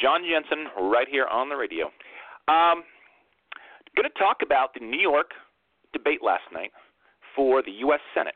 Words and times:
John 0.00 0.22
Jensen, 0.24 0.66
right 0.90 1.06
here 1.10 1.26
on 1.26 1.48
the 1.48 1.56
radio. 1.56 1.86
Um, 2.48 2.84
going 3.96 4.08
to 4.08 4.18
talk 4.18 4.38
about 4.42 4.72
the 4.74 4.80
New 4.80 5.00
York 5.00 5.32
debate 5.92 6.20
last 6.22 6.44
night 6.52 6.70
for 7.34 7.62
the 7.62 7.72
U.S. 7.84 8.00
Senate 8.14 8.34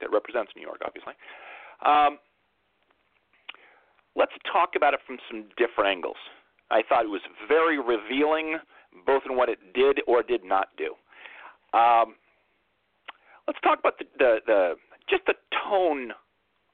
that 0.00 0.10
represents 0.10 0.52
New 0.56 0.62
York, 0.62 0.80
obviously. 0.84 1.14
Um, 1.84 2.18
let's 4.16 4.32
talk 4.50 4.70
about 4.76 4.94
it 4.94 5.00
from 5.06 5.18
some 5.30 5.44
different 5.56 5.90
angles. 5.90 6.16
I 6.70 6.82
thought 6.88 7.04
it 7.04 7.10
was 7.10 7.20
very 7.46 7.78
revealing, 7.78 8.58
both 9.06 9.22
in 9.28 9.36
what 9.36 9.48
it 9.48 9.58
did 9.74 10.00
or 10.06 10.22
did 10.22 10.44
not 10.44 10.68
do. 10.78 10.94
Um, 11.76 12.14
let's 13.46 13.60
talk 13.62 13.78
about 13.78 13.98
the, 13.98 14.06
the, 14.18 14.36
the 14.46 14.74
just 15.08 15.26
the 15.26 15.34
tone 15.68 16.12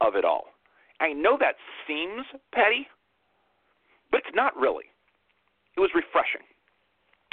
of 0.01 0.15
it 0.15 0.25
all. 0.25 0.45
I 1.01 1.12
know 1.12 1.36
that 1.41 1.56
seems 1.86 2.27
petty, 2.53 2.86
but 4.11 4.22
it's 4.27 4.34
not 4.34 4.56
really. 4.56 4.84
It 5.77 5.80
was 5.80 5.91
refreshing. 5.94 6.42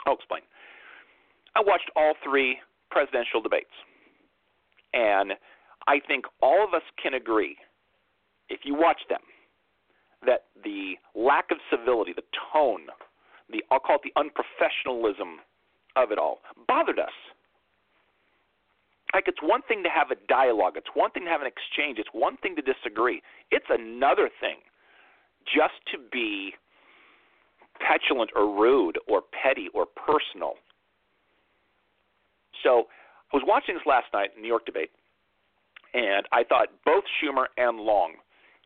I'll 0.05 0.15
explain. 0.15 0.41
I 1.55 1.61
watched 1.61 1.89
all 1.95 2.13
three 2.23 2.59
presidential 2.91 3.41
debates, 3.41 3.73
and 4.93 5.33
I 5.87 5.99
think 6.05 6.25
all 6.41 6.63
of 6.63 6.73
us 6.73 6.83
can 7.01 7.13
agree, 7.13 7.57
if 8.49 8.61
you 8.63 8.75
watch 8.75 9.01
them, 9.09 9.21
that 10.25 10.45
the 10.63 10.95
lack 11.15 11.51
of 11.51 11.57
civility, 11.69 12.13
the 12.13 12.23
tone, 12.53 12.87
the 13.49 13.63
I'll 13.71 13.79
call 13.79 13.97
it 13.97 14.01
the 14.03 14.19
unprofessionalism 14.19 15.37
of 15.95 16.11
it 16.11 16.17
all, 16.17 16.39
bothered 16.67 16.99
us. 16.99 17.15
Like 19.13 19.27
it's 19.27 19.41
one 19.41 19.61
thing 19.67 19.83
to 19.83 19.89
have 19.89 20.11
a 20.11 20.15
dialogue, 20.27 20.73
it's 20.75 20.93
one 20.93 21.11
thing 21.11 21.25
to 21.25 21.29
have 21.29 21.41
an 21.41 21.47
exchange, 21.47 21.97
it's 21.97 22.09
one 22.11 22.37
thing 22.37 22.55
to 22.55 22.61
disagree. 22.61 23.21
It's 23.51 23.65
another 23.69 24.29
thing 24.41 24.57
just 25.45 25.79
to 25.93 25.97
be 26.11 26.53
petulant 27.79 28.31
or 28.35 28.53
rude 28.53 28.97
or 29.07 29.21
petty 29.43 29.67
or 29.73 29.85
personal. 29.85 30.53
So 32.63 32.87
I 33.33 33.35
was 33.35 33.43
watching 33.45 33.75
this 33.75 33.85
last 33.85 34.07
night, 34.13 34.31
in 34.35 34.41
New 34.41 34.47
York 34.47 34.65
debate, 34.65 34.91
and 35.93 36.25
I 36.31 36.43
thought 36.43 36.69
both 36.85 37.03
Schumer 37.21 37.45
and 37.57 37.79
Long 37.79 38.13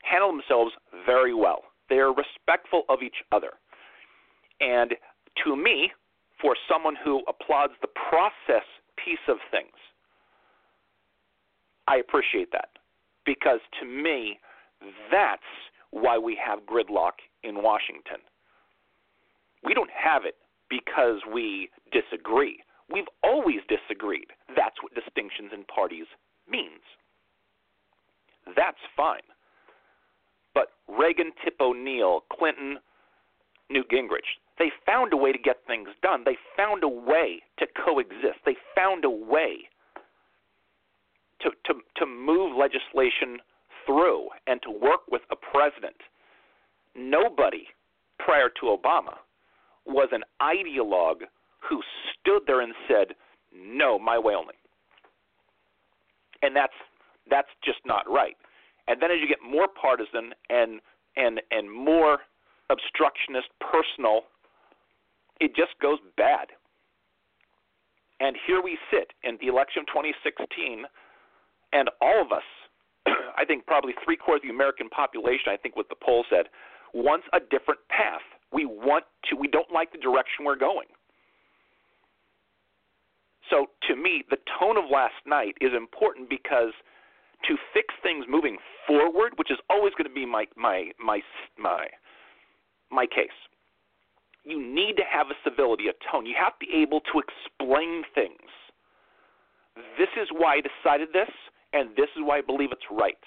handle 0.04 0.32
themselves 0.32 0.72
very 1.06 1.34
well. 1.34 1.64
They 1.90 1.98
are 1.98 2.14
respectful 2.14 2.84
of 2.90 3.02
each 3.04 3.18
other. 3.32 3.52
And 4.60 4.96
to 5.44 5.56
me, 5.56 5.92
for 6.42 6.56
someone 6.70 6.96
who 7.04 7.22
applauds 7.28 7.74
the 7.82 7.90
process 8.10 8.66
piece 9.04 9.20
of 9.28 9.38
things, 9.52 9.76
I 11.88 11.98
appreciate 11.98 12.52
that. 12.52 12.70
Because 13.26 13.60
to 13.80 13.86
me, 13.86 14.40
that's 15.12 15.42
why 15.92 16.18
we 16.18 16.38
have 16.44 16.60
gridlock 16.66 17.20
in 17.44 17.62
Washington. 17.62 18.18
We 19.64 19.74
don't 19.74 19.92
have 19.92 20.26
it 20.26 20.36
because 20.70 21.22
we 21.32 21.70
disagree. 21.92 22.64
We've 22.90 23.10
always 23.24 23.60
disagreed. 23.70 24.28
That's 24.56 24.82
what 24.82 24.96
distinctions 24.96 25.52
in 25.54 25.64
parties 25.66 26.08
means. 26.50 26.82
That's 28.56 28.82
fine. 28.98 29.22
But 30.54 30.70
Reagan, 30.88 31.32
Tip 31.44 31.56
O'Neill, 31.62 32.24
Clinton, 32.32 32.80
Newt 33.70 33.90
Gingrich, 33.90 34.40
they 34.60 34.72
found 34.86 35.14
a 35.14 35.18
way 35.18 35.32
to 35.32 35.38
get 35.38 35.58
things 35.66 35.90
done. 36.02 36.24
They 36.26 36.38
found 36.58 36.84
a 36.84 36.90
way 36.90 37.42
to 37.60 37.66
coexist. 37.86 38.40
They 38.46 38.56
found 38.76 39.06
a 39.06 39.10
way 39.10 39.70
to, 41.42 41.50
to, 41.66 41.74
to 41.98 42.06
move 42.06 42.58
legislation 42.58 43.40
through 43.86 44.28
and 44.48 44.62
to 44.64 44.72
work 44.72 45.02
with 45.10 45.22
a 45.32 45.36
president. 45.36 45.96
Nobody 46.96 47.68
prior 48.20 48.50
to 48.60 48.78
Obama 48.78 49.16
was 49.86 50.10
an 50.12 50.24
ideologue 50.42 51.26
who 51.60 51.82
stood 52.14 52.44
there 52.48 52.62
and 52.62 52.74
said, 52.88 53.16
"No, 53.54 54.00
my 54.00 54.18
way 54.18 54.36
only." 54.36 54.56
And 56.42 56.56
that's 56.56 56.74
that's 57.30 57.50
just 57.64 57.80
not 57.86 58.10
right. 58.10 58.36
And 58.88 59.02
then 59.02 59.12
as 59.12 59.18
you 59.22 59.28
get 59.28 59.40
more 59.42 59.68
partisan 59.68 60.34
and 60.50 60.82
and 61.16 61.42
and 61.52 61.72
more 61.72 62.20
obstructionist, 62.70 63.48
personal, 63.60 64.24
it 65.40 65.56
just 65.56 65.78
goes 65.82 66.00
bad. 66.18 66.48
And 68.22 68.38
here 68.46 68.62
we 68.62 68.78
sit 68.94 69.12
in 69.24 69.38
the 69.42 69.48
election 69.48 69.82
of 69.82 69.88
2016, 69.88 70.86
and 71.74 71.90
all 72.00 72.22
of 72.22 72.32
us, 72.32 72.46
I 73.38 73.44
think 73.46 73.66
probably 73.66 73.94
three 74.06 74.16
quarters 74.16 74.46
of 74.46 74.50
the 74.50 74.54
American 74.54 74.90
population, 74.90 75.50
I 75.50 75.58
think 75.58 75.76
what 75.76 75.90
the 75.90 75.98
poll 75.98 76.24
said, 76.30 76.46
wants 76.94 77.26
a 77.34 77.40
different 77.40 77.82
path. 77.90 78.22
We 78.52 78.66
want 78.66 79.06
to. 79.30 79.36
We 79.36 79.48
don't 79.48 79.72
like 79.72 79.92
the 79.92 79.98
direction 79.98 80.46
we're 80.46 80.56
going. 80.56 80.88
So 83.50 83.68
to 83.90 83.96
me, 83.96 84.24
the 84.30 84.38
tone 84.60 84.78
of 84.78 84.86
last 84.92 85.20
night 85.26 85.56
is 85.62 85.72
important 85.76 86.30
because 86.30 86.72
to 87.48 87.58
fix 87.74 87.94
things 88.02 88.26
moving 88.30 88.58
forward, 88.88 89.34
which 89.36 89.52
is 89.52 89.58
always 89.70 89.94
going 89.98 90.08
to 90.08 90.14
be 90.14 90.26
my 90.26 90.46
my 90.56 90.92
my 91.04 91.20
my 91.58 91.88
my 92.90 93.06
case. 93.06 93.30
You 94.44 94.60
need 94.60 94.98
to 94.98 95.04
have 95.04 95.28
a 95.28 95.38
civility, 95.44 95.86
a 95.88 95.94
tone. 96.12 96.26
You 96.26 96.36
have 96.42 96.58
to 96.60 96.66
be 96.66 96.82
able 96.82 97.02
to 97.14 97.22
explain 97.22 98.04
things. 98.16 98.50
This 99.98 100.10
is 100.20 100.28
why 100.32 100.56
I 100.56 100.62
decided 100.62 101.10
this, 101.14 101.30
and 101.74 101.90
this 101.96 102.10
is 102.18 102.24
why 102.24 102.40
I 102.40 102.42
believe 102.42 102.72
it's 102.72 102.90
right. 102.90 103.22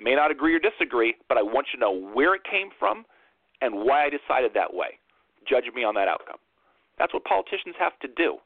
May 0.00 0.14
not 0.14 0.30
agree 0.30 0.54
or 0.54 0.60
disagree, 0.60 1.14
but 1.28 1.38
I 1.38 1.42
want 1.42 1.68
you 1.72 1.78
to 1.78 1.84
know 1.84 2.10
where 2.14 2.34
it 2.34 2.42
came 2.48 2.68
from 2.78 3.04
and 3.64 3.84
why 3.84 4.04
I 4.04 4.10
decided 4.10 4.52
that 4.54 4.72
way. 4.72 5.00
Judge 5.48 5.64
me 5.74 5.84
on 5.84 5.94
that 5.94 6.08
outcome. 6.08 6.38
That's 6.98 7.12
what 7.12 7.24
politicians 7.24 7.74
have 7.78 7.98
to 8.00 8.08
do. 8.08 8.36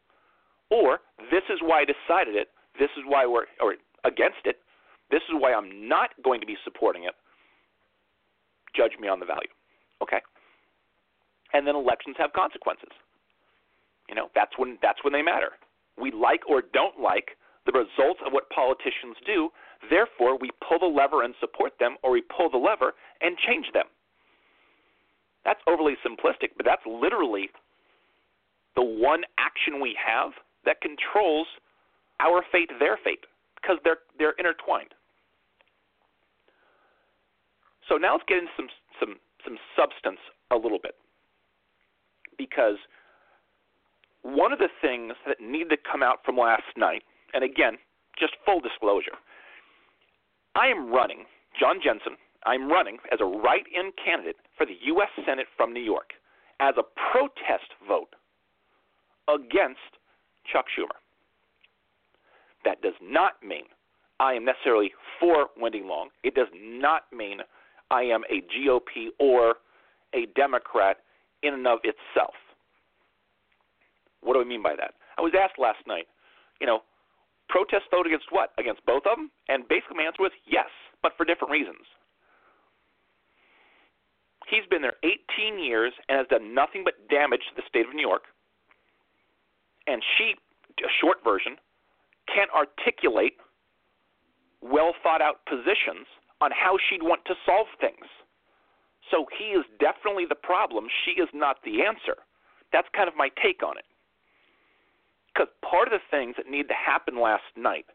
Or 0.71 1.01
this 1.31 1.43
is 1.51 1.59
why 1.63 1.81
I 1.81 1.85
decided 1.85 2.37
it. 2.37 2.49
This 2.79 2.91
is 2.97 3.05
why 3.07 3.27
we're 3.27 3.47
or 3.61 3.75
against 4.05 4.45
it. 4.45 4.59
This 5.11 5.23
is 5.29 5.35
why 5.39 5.53
I'm 5.53 5.89
not 5.89 6.11
going 6.23 6.41
to 6.41 6.47
be 6.47 6.57
supporting 6.65 7.05
it. 7.05 7.15
Judge 8.77 8.93
me 9.01 9.09
on 9.09 9.21
the 9.21 9.27
value. 9.27 9.53
Okay. 10.03 10.21
And 11.53 11.67
then 11.67 11.75
elections 11.75 12.17
have 12.19 12.33
consequences. 12.33 12.93
You 14.09 14.15
know, 14.15 14.29
that's 14.35 14.53
when 14.57 14.79
that's 14.83 15.03
when 15.03 15.13
they 15.13 15.23
matter. 15.23 15.53
We 16.01 16.13
like 16.13 16.41
or 16.49 16.63
don't 16.63 17.01
like 17.01 17.37
the 17.67 17.73
results 17.73 18.21
of 18.25 18.33
what 18.33 18.49
politicians 18.51 19.17
do. 19.27 19.51
Therefore, 19.91 20.39
we 20.39 20.51
pull 20.67 20.79
the 20.79 20.87
lever 20.87 21.23
and 21.23 21.35
support 21.41 21.73
them, 21.79 21.97
or 22.03 22.11
we 22.13 22.23
pull 22.23 22.51
the 22.51 22.59
lever 22.59 22.95
and 23.21 23.37
change 23.39 23.67
them. 23.73 23.87
That's 25.49 25.61
overly 25.67 25.95
simplistic, 26.05 26.51
but 26.59 26.67
that's 26.67 26.85
literally 26.85 27.49
the 28.77 28.83
one 28.83 29.23
action 29.39 29.81
we 29.81 29.97
have 29.97 30.33
that 30.67 30.83
controls 30.83 31.47
our 32.21 32.45
fate, 32.53 32.69
their 32.79 32.99
fate, 33.03 33.25
because 33.57 33.79
they're 33.83 34.05
they're 34.19 34.35
intertwined. 34.39 34.93
So 37.89 37.97
now 37.97 38.13
let's 38.13 38.25
get 38.29 38.37
into 38.45 38.51
some 38.59 38.69
some 39.01 39.15
some 39.43 39.57
substance 39.75 40.21
a 40.51 40.57
little 40.57 40.79
bit, 40.83 40.97
because 42.37 42.77
one 44.21 44.53
of 44.53 44.59
the 44.59 44.69
things 44.83 45.15
that 45.27 45.41
need 45.41 45.71
to 45.71 45.79
come 45.91 46.03
out 46.03 46.19
from 46.27 46.37
last 46.37 46.77
night, 46.77 47.05
and 47.33 47.43
again, 47.43 47.79
just 48.21 48.35
full 48.45 48.61
disclosure, 48.61 49.17
I 50.55 50.67
am 50.67 50.93
running 50.93 51.25
John 51.59 51.81
Jensen. 51.83 52.19
I'm 52.47 52.71
running 52.71 52.99
as 53.13 53.21
a 53.21 53.25
write-in 53.25 53.93
candidate 54.03 54.37
for 54.57 54.67
the 54.67 54.77
U.S. 54.85 55.09
Senate 55.27 55.47
from 55.57 55.73
New 55.73 55.83
York 55.83 56.11
as 56.61 56.75
a 56.79 56.83
protest 57.13 57.71
vote 57.87 58.15
against 59.29 59.99
Chuck 60.51 60.67
Schumer. 60.77 60.99
That 62.65 62.83
does 62.83 62.95
not 63.03 63.35
mean 63.43 63.65
I 64.21 64.35
am 64.35 64.45
necessarily 64.45 64.93
for 65.21 65.49
Wendy 65.57 65.83
Long. 65.85 66.09
It 66.25 66.35
does 66.35 66.49
not 66.55 67.03
mean 67.13 67.41
I 67.91 68.03
am 68.03 68.23
a 68.31 68.43
GOP 68.53 69.09
or 69.19 69.57
a 70.15 70.27
Democrat 70.35 70.99
in 71.43 71.55
and 71.55 71.67
of 71.67 71.79
itself. 71.85 72.35
What 74.21 74.35
do 74.35 74.41
I 74.41 74.45
mean 74.45 74.63
by 74.63 74.75
that? 74.77 74.95
I 75.17 75.23
was 75.23 75.33
asked 75.39 75.59
last 75.59 75.87
night, 75.87 76.07
you 76.61 76.67
know, 76.67 76.81
protest 77.49 77.85
vote 77.91 78.07
against 78.07 78.27
what? 78.31 78.51
Against 78.59 78.85
both 78.85 79.03
of 79.07 79.17
them? 79.17 79.31
And 79.49 79.67
basically, 79.69 79.97
my 79.97 80.05
answer 80.05 80.23
was 80.23 80.33
yes, 80.47 80.69
but 81.03 81.13
for 81.17 81.25
different 81.25 81.53
reasons. 81.53 81.87
He's 84.49 84.65
been 84.71 84.83
there 84.83 84.97
18 85.05 85.63
years 85.63 85.93
and 86.09 86.19
has 86.19 86.27
done 86.29 86.55
nothing 86.55 86.83
but 86.85 86.95
damage 87.09 87.43
to 87.51 87.55
the 87.57 87.63
state 87.69 87.87
of 87.87 87.95
New 87.95 88.07
York. 88.07 88.23
And 89.87 90.03
she, 90.17 90.35
a 90.81 90.93
short 91.01 91.19
version, 91.23 91.57
can't 92.33 92.51
articulate 92.51 93.37
well 94.61 94.93
thought 95.03 95.23
out 95.23 95.45
positions 95.47 96.07
on 96.41 96.51
how 96.51 96.77
she'd 96.89 97.03
want 97.03 97.25
to 97.27 97.35
solve 97.45 97.67
things. 97.81 98.07
So 99.11 99.27
he 99.39 99.57
is 99.57 99.65
definitely 99.81 100.27
the 100.29 100.37
problem. 100.37 100.87
She 101.05 101.21
is 101.21 101.29
not 101.33 101.57
the 101.65 101.83
answer. 101.83 102.21
That's 102.73 102.89
kind 102.95 103.09
of 103.09 103.17
my 103.17 103.31
take 103.43 103.63
on 103.63 103.79
it. 103.79 103.85
Because 105.33 105.49
part 105.63 105.89
of 105.89 105.93
the 105.93 106.05
things 106.11 106.35
that 106.37 106.51
needed 106.51 106.69
to 106.69 106.75
happen 106.75 107.21
last 107.21 107.49
night 107.57 107.87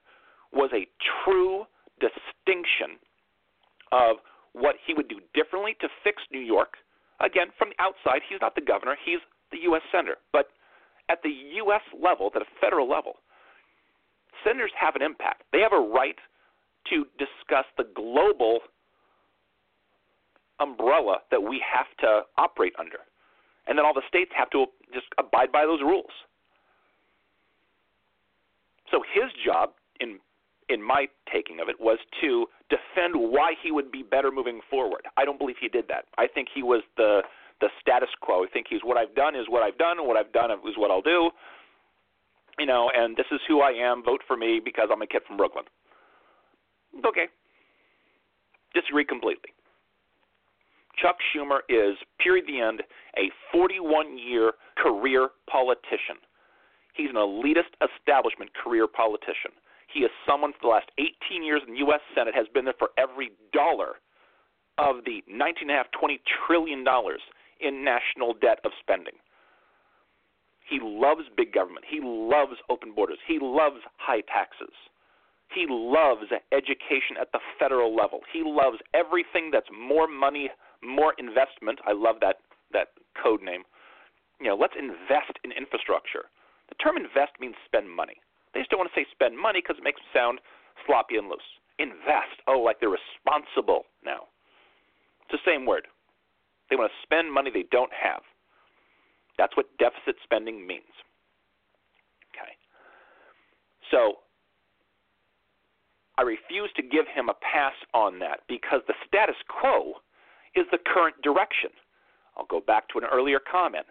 was 0.52 0.72
a 0.74 0.88
true 1.24 1.66
distinction 2.00 2.98
of 3.92 4.18
what 4.54 4.76
he 4.86 4.94
would 4.94 5.08
do 5.08 5.20
differently 5.34 5.76
to 5.82 5.88
fix 6.04 6.22
New 6.32 6.40
York. 6.40 6.78
Again, 7.20 7.48
from 7.58 7.70
the 7.70 7.84
outside, 7.84 8.22
he's 8.28 8.40
not 8.42 8.56
the 8.56 8.62
governor, 8.62 8.98
he's 9.04 9.20
the 9.52 9.60
U.S. 9.70 9.82
senator. 9.92 10.18
But 10.32 10.50
at 11.10 11.22
the 11.24 11.34
U.S. 11.66 11.82
level, 11.94 12.32
at 12.36 12.42
a 12.42 12.46
federal 12.62 12.90
level, 12.90 13.14
senators 14.44 14.72
have 14.80 14.96
an 14.96 15.02
impact. 15.02 15.44
They 15.52 15.60
have 15.60 15.74
a 15.74 15.80
right 15.80 16.18
to 16.90 17.06
discuss 17.18 17.66
the 17.78 17.86
global 17.96 18.60
umbrella 20.60 21.20
that 21.32 21.42
we 21.42 21.62
have 21.64 21.88
to 22.00 22.22
operate 22.38 22.74
under. 22.80 23.00
And 23.68 23.78
then 23.78 23.86
all 23.86 23.94
the 23.94 24.04
states 24.08 24.32
have 24.36 24.50
to 24.52 24.66
just 24.94 25.08
abide 25.18 25.52
by 25.52 25.66
those 25.66 25.82
rules. 25.82 26.12
So 28.92 29.02
his 29.14 29.32
job, 29.46 29.72
in 30.00 30.20
in 30.70 30.82
my 30.82 31.08
taking 31.32 31.60
of 31.60 31.70
it, 31.70 31.80
was 31.80 32.00
to 32.22 32.46
defend 32.70 33.16
why 33.16 33.54
he 33.62 33.72
would 33.72 33.92
be 33.92 34.04
better 34.04 34.32
moving 34.32 34.62
forward. 34.70 35.06
I 35.18 35.26
don't 35.26 35.38
believe 35.38 35.56
he 35.60 35.70
did 35.70 35.86
that. 35.90 36.06
I 36.18 36.28
think 36.28 36.48
he 36.54 36.64
was 36.64 36.82
the 36.98 37.22
the 37.62 37.70
status 37.80 38.10
quo. 38.22 38.44
I 38.44 38.48
think 38.52 38.68
he's 38.70 38.82
what 38.84 38.98
I've 38.98 39.16
done 39.16 39.36
is 39.36 39.46
what 39.48 39.64
I've 39.64 39.78
done, 39.78 40.06
what 40.06 40.18
I've 40.18 40.34
done 40.34 40.52
is 40.52 40.76
what 40.76 40.92
I'll 40.92 41.02
do. 41.02 41.30
You 42.60 42.66
know, 42.66 42.92
and 42.94 43.16
this 43.16 43.26
is 43.32 43.40
who 43.48 43.62
I 43.62 43.72
am. 43.72 44.04
Vote 44.04 44.22
for 44.28 44.36
me 44.36 44.60
because 44.64 44.90
I'm 44.92 45.02
a 45.02 45.08
kid 45.08 45.22
from 45.28 45.38
Brooklyn. 45.38 45.66
Okay. 47.06 47.26
Disagree 48.74 49.06
completely. 49.06 49.54
Chuck 51.02 51.18
Schumer 51.34 51.60
is, 51.70 51.98
period, 52.20 52.46
the 52.48 52.60
end, 52.60 52.84
a 53.18 53.32
41 53.52 54.18
year 54.18 54.54
career 54.78 55.30
politician. 55.50 56.22
He's 56.94 57.10
an 57.10 57.16
elitist 57.16 57.74
establishment 57.82 58.52
career 58.54 58.88
politician. 58.88 59.58
He 59.94 60.00
is 60.02 60.12
someone 60.28 60.54
for 60.54 60.60
the 60.64 60.68
last 60.70 60.90
18 60.98 61.44
years 61.44 61.62
in 61.68 61.74
the 61.74 61.80
U.S. 61.80 62.02
Senate 62.16 62.34
has 62.36 62.48
been 62.54 62.66
there 62.66 62.74
for 62.80 62.90
every 62.98 63.32
dollar 63.54 64.02
of 64.78 65.06
the 65.06 65.22
19.5, 65.30 65.84
20 65.98 66.22
trillion 66.48 66.84
dollars 66.84 67.22
in 67.62 67.84
national 67.84 68.34
debt 68.34 68.60
of 68.66 68.72
spending. 68.80 69.14
He 70.68 70.80
loves 70.82 71.24
big 71.38 71.54
government. 71.54 71.86
He 71.88 72.00
loves 72.02 72.58
open 72.70 72.94
borders. 72.96 73.20
He 73.28 73.38
loves 73.40 73.82
high 73.98 74.22
taxes. 74.22 74.74
He 75.54 75.68
loves 75.70 76.26
education 76.52 77.20
at 77.22 77.32
the 77.32 77.40
federal 77.60 77.96
level. 77.96 78.22
He 78.32 78.42
loves 78.44 78.78
everything 78.96 79.52
that's 79.52 79.70
more 79.70 80.08
money, 80.08 80.50
more 80.82 81.14
investment. 81.20 81.80
I 81.86 81.94
love 81.94 82.16
that 82.22 82.38
that 82.72 82.98
code 83.22 83.44
name. 83.44 83.62
You 84.42 84.48
know, 84.48 84.56
let's 84.56 84.74
invest 84.78 85.38
in 85.44 85.52
infrastructure. 85.52 86.26
The 86.70 86.76
term 86.76 86.98
invest 86.98 87.38
means 87.40 87.54
spend 87.66 87.86
money. 87.92 88.18
They 88.54 88.62
just 88.62 88.70
don't 88.70 88.80
want 88.80 88.92
to 88.94 89.00
say 89.00 89.06
spend 89.12 89.38
money 89.38 89.62
because 89.62 89.78
it 89.78 89.84
makes 89.84 90.00
them 90.00 90.14
sound 90.14 90.40
sloppy 90.86 91.18
and 91.18 91.28
loose. 91.28 91.46
Invest. 91.80 92.42
Oh, 92.48 92.60
like 92.60 92.80
they're 92.80 92.94
responsible 92.94 93.84
now. 94.06 94.30
It's 95.26 95.42
the 95.42 95.50
same 95.50 95.66
word. 95.66 95.88
They 96.70 96.76
want 96.76 96.92
to 96.92 97.02
spend 97.04 97.32
money 97.32 97.50
they 97.52 97.66
don't 97.72 97.92
have. 97.92 98.22
That's 99.38 99.58
what 99.58 99.66
deficit 99.78 100.16
spending 100.24 100.66
means. 100.68 100.94
Okay. 102.30 102.54
So 103.90 104.22
I 106.18 106.22
refuse 106.22 106.70
to 106.76 106.84
give 106.84 107.06
him 107.14 107.30
a 107.30 107.34
pass 107.42 107.74
on 107.94 108.20
that 108.20 108.42
because 108.48 108.82
the 108.88 108.94
status 109.08 109.36
quo 109.50 109.94
is 110.56 110.66
the 110.72 110.78
current 110.78 111.20
direction. 111.24 111.72
I'll 112.38 112.46
go 112.46 112.62
back 112.62 112.88
to 112.90 113.00
an 113.00 113.06
earlier 113.12 113.40
comment. 113.40 113.86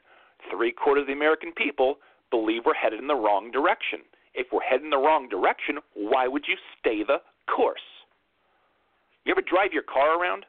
Three 0.50 0.72
quarters 0.72 1.02
of 1.02 1.06
the 1.08 1.12
American 1.12 1.52
people 1.52 1.96
believe 2.30 2.62
we're 2.64 2.74
headed 2.74 3.00
in 3.00 3.06
the 3.06 3.14
wrong 3.14 3.50
direction. 3.50 4.00
If 4.34 4.46
we're 4.52 4.62
heading 4.62 4.90
the 4.90 4.96
wrong 4.96 5.28
direction, 5.28 5.78
why 5.94 6.26
would 6.26 6.44
you 6.48 6.56
stay 6.78 7.02
the 7.04 7.18
course? 7.54 7.80
You 9.24 9.32
ever 9.32 9.42
drive 9.42 9.72
your 9.72 9.82
car 9.82 10.18
around 10.20 10.46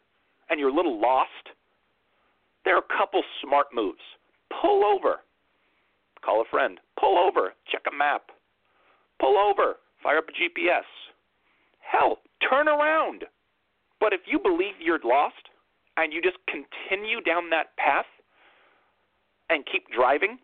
and 0.50 0.59
you're 0.59 0.69
a 0.69 0.75
little 0.75 1.00
lost? 1.00 1.51
There 2.65 2.75
are 2.75 2.83
a 2.83 2.97
couple 2.97 3.21
smart 3.41 3.68
moves. 3.74 4.01
Pull 4.62 4.83
over. 4.85 5.19
Call 6.24 6.41
a 6.41 6.45
friend. 6.50 6.80
Pull 7.00 7.18
over. 7.18 7.53
Check 7.71 7.81
a 7.91 7.95
map. 7.95 8.24
Pull 9.19 9.38
over. 9.38 9.75
Fire 10.01 10.18
up 10.18 10.25
a 10.29 10.31
GPS. 10.31 10.88
Hell, 11.79 12.19
turn 12.50 12.68
around. 12.68 13.25
But 14.00 14.13
if 14.13 14.21
you 14.25 14.39
believe 14.39 14.74
you're 14.79 15.00
lost 15.03 15.50
and 15.97 16.12
you 16.12 16.21
just 16.21 16.38
continue 16.47 17.21
down 17.21 17.50
that 17.50 17.75
path 17.77 18.06
and 19.50 19.65
keep 19.69 19.83
driving, 19.95 20.38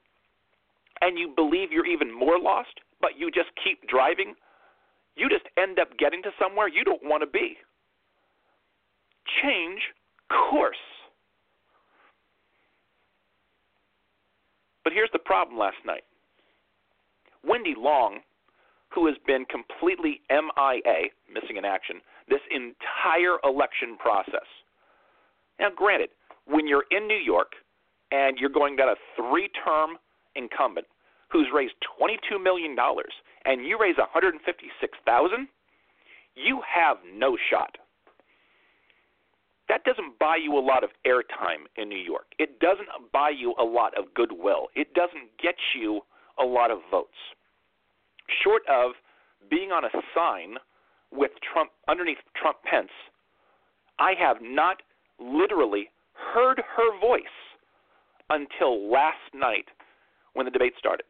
and 1.01 1.18
you 1.18 1.33
believe 1.35 1.71
you're 1.71 1.85
even 1.85 2.13
more 2.13 2.38
lost, 2.38 2.80
but 3.01 3.12
you 3.18 3.31
just 3.31 3.50
keep 3.63 3.88
driving, 3.88 4.36
you 5.16 5.30
just 5.30 5.46
end 5.57 5.80
up 5.80 5.90
getting 5.98 6.22
to 6.24 6.31
somewhere 6.40 6.68
you 6.68 6.84
don't 6.84 7.04
want 7.04 7.22
to 7.22 7.28
be. 7.28 7.57
Change 9.44 9.81
course. 10.30 10.78
But 14.84 14.94
here's 14.94 15.10
the 15.12 15.19
problem 15.19 15.57
last 15.57 15.78
night. 15.86 16.04
Wendy 17.44 17.75
Long, 17.78 18.19
who 18.90 19.06
has 19.07 19.16
been 19.28 19.45
completely 19.45 20.22
MIA, 20.30 21.10
missing 21.31 21.57
in 21.57 21.66
action, 21.66 21.98
this 22.28 22.42
entire 22.50 23.38
election 23.44 23.98
process. 24.00 24.48
Now, 25.60 25.69
granted, 25.75 26.10
when 26.45 26.68
you're 26.68 26.86
in 26.92 27.07
New 27.07 27.18
York 27.18 27.52
and 28.12 28.38
you're 28.40 28.50
going 28.50 28.75
down 28.75 28.90
a 28.90 28.95
three 29.16 29.50
term 29.63 29.98
incumbent 30.36 30.88
who's 31.31 31.48
raised 31.54 31.74
$22 32.02 32.42
million 32.42 32.76
and 33.46 33.66
you 33.66 33.78
raise 33.80 33.98
156000 33.98 35.48
you 36.36 36.62
have 36.74 36.98
no 37.14 37.38
shot. 37.50 37.78
That 39.68 39.83
doesn't 39.83 40.18
buy 40.18 40.38
you 40.38 40.57
a 40.57 40.59
lot 40.59 40.83
of 40.83 40.90
airtime 41.06 41.68
in 41.78 41.90
New 41.90 42.00
York. 42.00 42.26
It 42.40 42.59
doesn't 42.59 42.88
buy 43.14 43.30
you 43.30 43.54
a 43.59 43.64
lot 43.64 43.98
of 43.98 44.14
goodwill. 44.16 44.68
It 44.76 44.94
doesn't 44.94 45.30
get 45.42 45.56
you 45.76 46.02
a 46.40 46.45
lot 46.45 46.71
of 46.71 46.80
votes. 46.90 47.18
Short 48.44 48.64
of 48.68 48.92
being 49.50 49.71
on 49.71 49.86
a 49.86 49.90
sign 50.16 50.56
with 51.12 51.31
Trump 51.54 51.71
underneath 51.88 52.18
Trump 52.36 52.57
Pence, 52.64 52.90
I 54.00 54.14
have 54.19 54.38
not 54.42 54.81
literally 55.19 55.90
heard 56.33 56.62
her 56.76 57.00
voice 57.00 57.24
until 58.30 58.90
last 58.92 59.33
night 59.33 59.66
when 60.33 60.45
the 60.45 60.52
debate 60.52 60.74
started. 60.80 61.06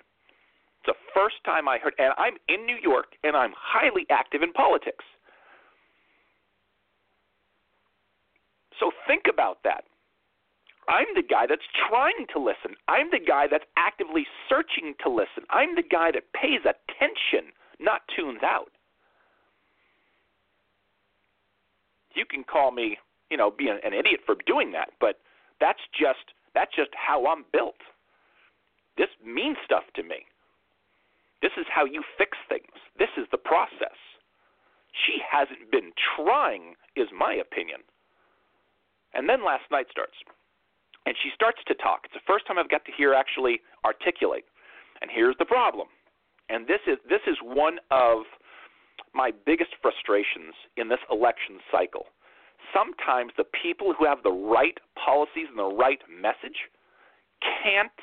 It's 0.79 0.95
the 0.97 1.11
first 1.13 1.35
time 1.45 1.67
I 1.67 1.77
heard, 1.77 1.93
and 1.99 2.13
I'm 2.17 2.35
in 2.47 2.65
New 2.65 2.77
York 2.81 3.13
and 3.23 3.35
I'm 3.35 3.53
highly 3.55 4.05
active 4.09 4.41
in 4.41 4.53
politics. 4.53 5.03
So 8.79 8.91
think 9.07 9.23
about 9.31 9.59
that. 9.63 9.83
I'm 10.87 11.05
the 11.13 11.21
guy 11.21 11.45
that's 11.47 11.67
trying 11.87 12.25
to 12.33 12.39
listen. 12.39 12.75
I'm 12.87 13.09
the 13.11 13.19
guy 13.19 13.45
that's 13.49 13.65
actively 13.77 14.25
searching 14.47 14.95
to 15.03 15.09
listen. 15.09 15.43
I'm 15.49 15.75
the 15.75 15.83
guy 15.83 16.11
that 16.11 16.23
pays 16.33 16.61
attention, 16.61 17.51
not 17.79 18.01
tunes 18.15 18.39
out. 18.43 18.71
You 22.15 22.25
can 22.25 22.43
call 22.43 22.71
me, 22.71 22.97
you 23.29 23.37
know, 23.37 23.51
being 23.55 23.77
an 23.83 23.93
idiot 23.93 24.21
for 24.25 24.35
doing 24.47 24.71
that, 24.71 24.89
but 24.99 25.19
that's 25.59 25.79
just 25.93 26.33
that's 26.55 26.75
just 26.75 26.89
how 26.95 27.27
I'm 27.27 27.45
built. 27.53 27.77
This 28.97 29.09
means 29.23 29.57
stuff 29.63 29.83
to 29.95 30.03
me. 30.03 30.25
This 31.41 31.51
is 31.57 31.65
how 31.73 31.85
you 31.85 32.03
fix 32.17 32.37
things. 32.47 32.71
This 32.97 33.09
is 33.17 33.25
the 33.31 33.37
process. 33.37 33.95
She 35.05 35.21
hasn't 35.23 35.71
been 35.71 35.91
trying, 36.15 36.75
is 36.95 37.07
my 37.15 37.33
opinion. 37.33 37.79
And 39.13 39.29
then 39.29 39.45
last 39.45 39.63
night 39.71 39.87
starts. 39.91 40.17
And 41.05 41.15
she 41.23 41.31
starts 41.33 41.59
to 41.67 41.73
talk. 41.75 42.01
It's 42.05 42.13
the 42.13 42.27
first 42.27 42.45
time 42.45 42.59
I've 42.59 42.69
got 42.69 42.85
to 42.85 42.91
hear 42.91 43.13
actually 43.13 43.61
articulate. 43.85 44.45
And 45.01 45.09
here's 45.13 45.37
the 45.39 45.45
problem. 45.45 45.87
And 46.49 46.67
this 46.67 46.81
is 46.87 46.97
this 47.07 47.21
is 47.25 47.37
one 47.41 47.77
of 47.89 48.25
my 49.13 49.31
biggest 49.45 49.71
frustrations 49.81 50.53
in 50.77 50.89
this 50.89 50.99
election 51.09 51.59
cycle. 51.71 52.05
Sometimes 52.73 53.31
the 53.37 53.47
people 53.63 53.93
who 53.97 54.05
have 54.05 54.21
the 54.23 54.31
right 54.31 54.77
policies 54.93 55.47
and 55.49 55.57
the 55.57 55.73
right 55.73 56.01
message 56.09 56.69
can't 57.63 57.95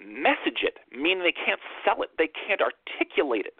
message 0.00 0.62
it, 0.62 0.78
meaning 0.90 1.22
they 1.22 1.32
can't 1.32 1.60
sell 1.84 2.02
it, 2.02 2.10
they 2.18 2.28
can't 2.46 2.60
articulate 2.60 3.46
it. 3.46 3.54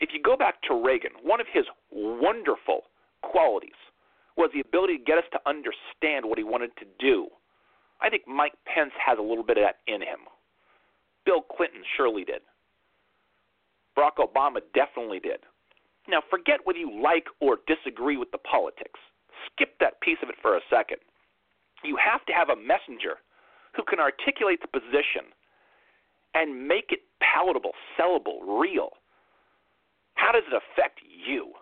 If 0.00 0.10
you 0.12 0.20
go 0.22 0.36
back 0.36 0.62
to 0.68 0.74
Reagan, 0.74 1.12
one 1.22 1.40
of 1.40 1.46
his 1.52 1.64
wonderful 1.90 2.82
qualities 3.22 3.78
was 4.36 4.50
the 4.52 4.60
ability 4.60 4.98
to 4.98 5.04
get 5.04 5.18
us 5.18 5.24
to 5.32 5.40
understand 5.46 6.24
what 6.24 6.38
he 6.38 6.44
wanted 6.44 6.70
to 6.78 6.84
do. 6.98 7.28
I 8.00 8.10
think 8.10 8.28
Mike 8.28 8.52
Pence 8.66 8.92
has 9.00 9.18
a 9.18 9.22
little 9.22 9.44
bit 9.44 9.56
of 9.56 9.64
that 9.64 9.80
in 9.90 10.02
him. 10.02 10.28
Bill 11.24 11.40
Clinton 11.40 11.82
surely 11.96 12.24
did. 12.24 12.42
Barack 13.96 14.20
Obama 14.20 14.60
definitely 14.74 15.20
did. 15.20 15.40
Now, 16.06 16.22
forget 16.30 16.60
whether 16.64 16.78
you 16.78 17.02
like 17.02 17.24
or 17.40 17.58
disagree 17.66 18.16
with 18.16 18.30
the 18.30 18.38
politics. 18.38 19.00
Skip 19.50 19.78
that 19.80 20.00
piece 20.02 20.18
of 20.22 20.28
it 20.28 20.36
for 20.42 20.56
a 20.56 20.60
second. 20.68 20.98
You 21.82 21.96
have 21.96 22.24
to 22.26 22.32
have 22.32 22.50
a 22.50 22.56
messenger 22.56 23.24
who 23.76 23.82
can 23.84 24.00
articulate 24.00 24.60
the 24.62 24.68
position 24.68 25.30
and 26.34 26.66
make 26.66 26.86
it 26.90 27.00
palatable, 27.20 27.72
sellable, 27.98 28.40
real. 28.60 28.90
How 30.14 30.32
does 30.32 30.42
it 30.50 30.54
affect 30.54 31.00
you? 31.04 31.52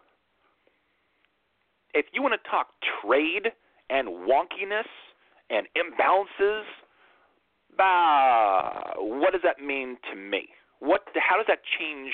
If 1.92 2.06
you 2.12 2.22
want 2.22 2.34
to 2.34 2.50
talk 2.50 2.68
trade 3.02 3.52
and 3.90 4.08
wonkiness 4.08 4.88
and 5.50 5.66
imbalances, 5.76 6.62
bah, 7.76 8.94
what 8.96 9.32
does 9.32 9.42
that 9.44 9.64
mean 9.64 9.96
to 10.10 10.16
me? 10.16 10.48
What, 10.80 11.02
how 11.14 11.36
does 11.36 11.46
that 11.48 11.60
change 11.78 12.12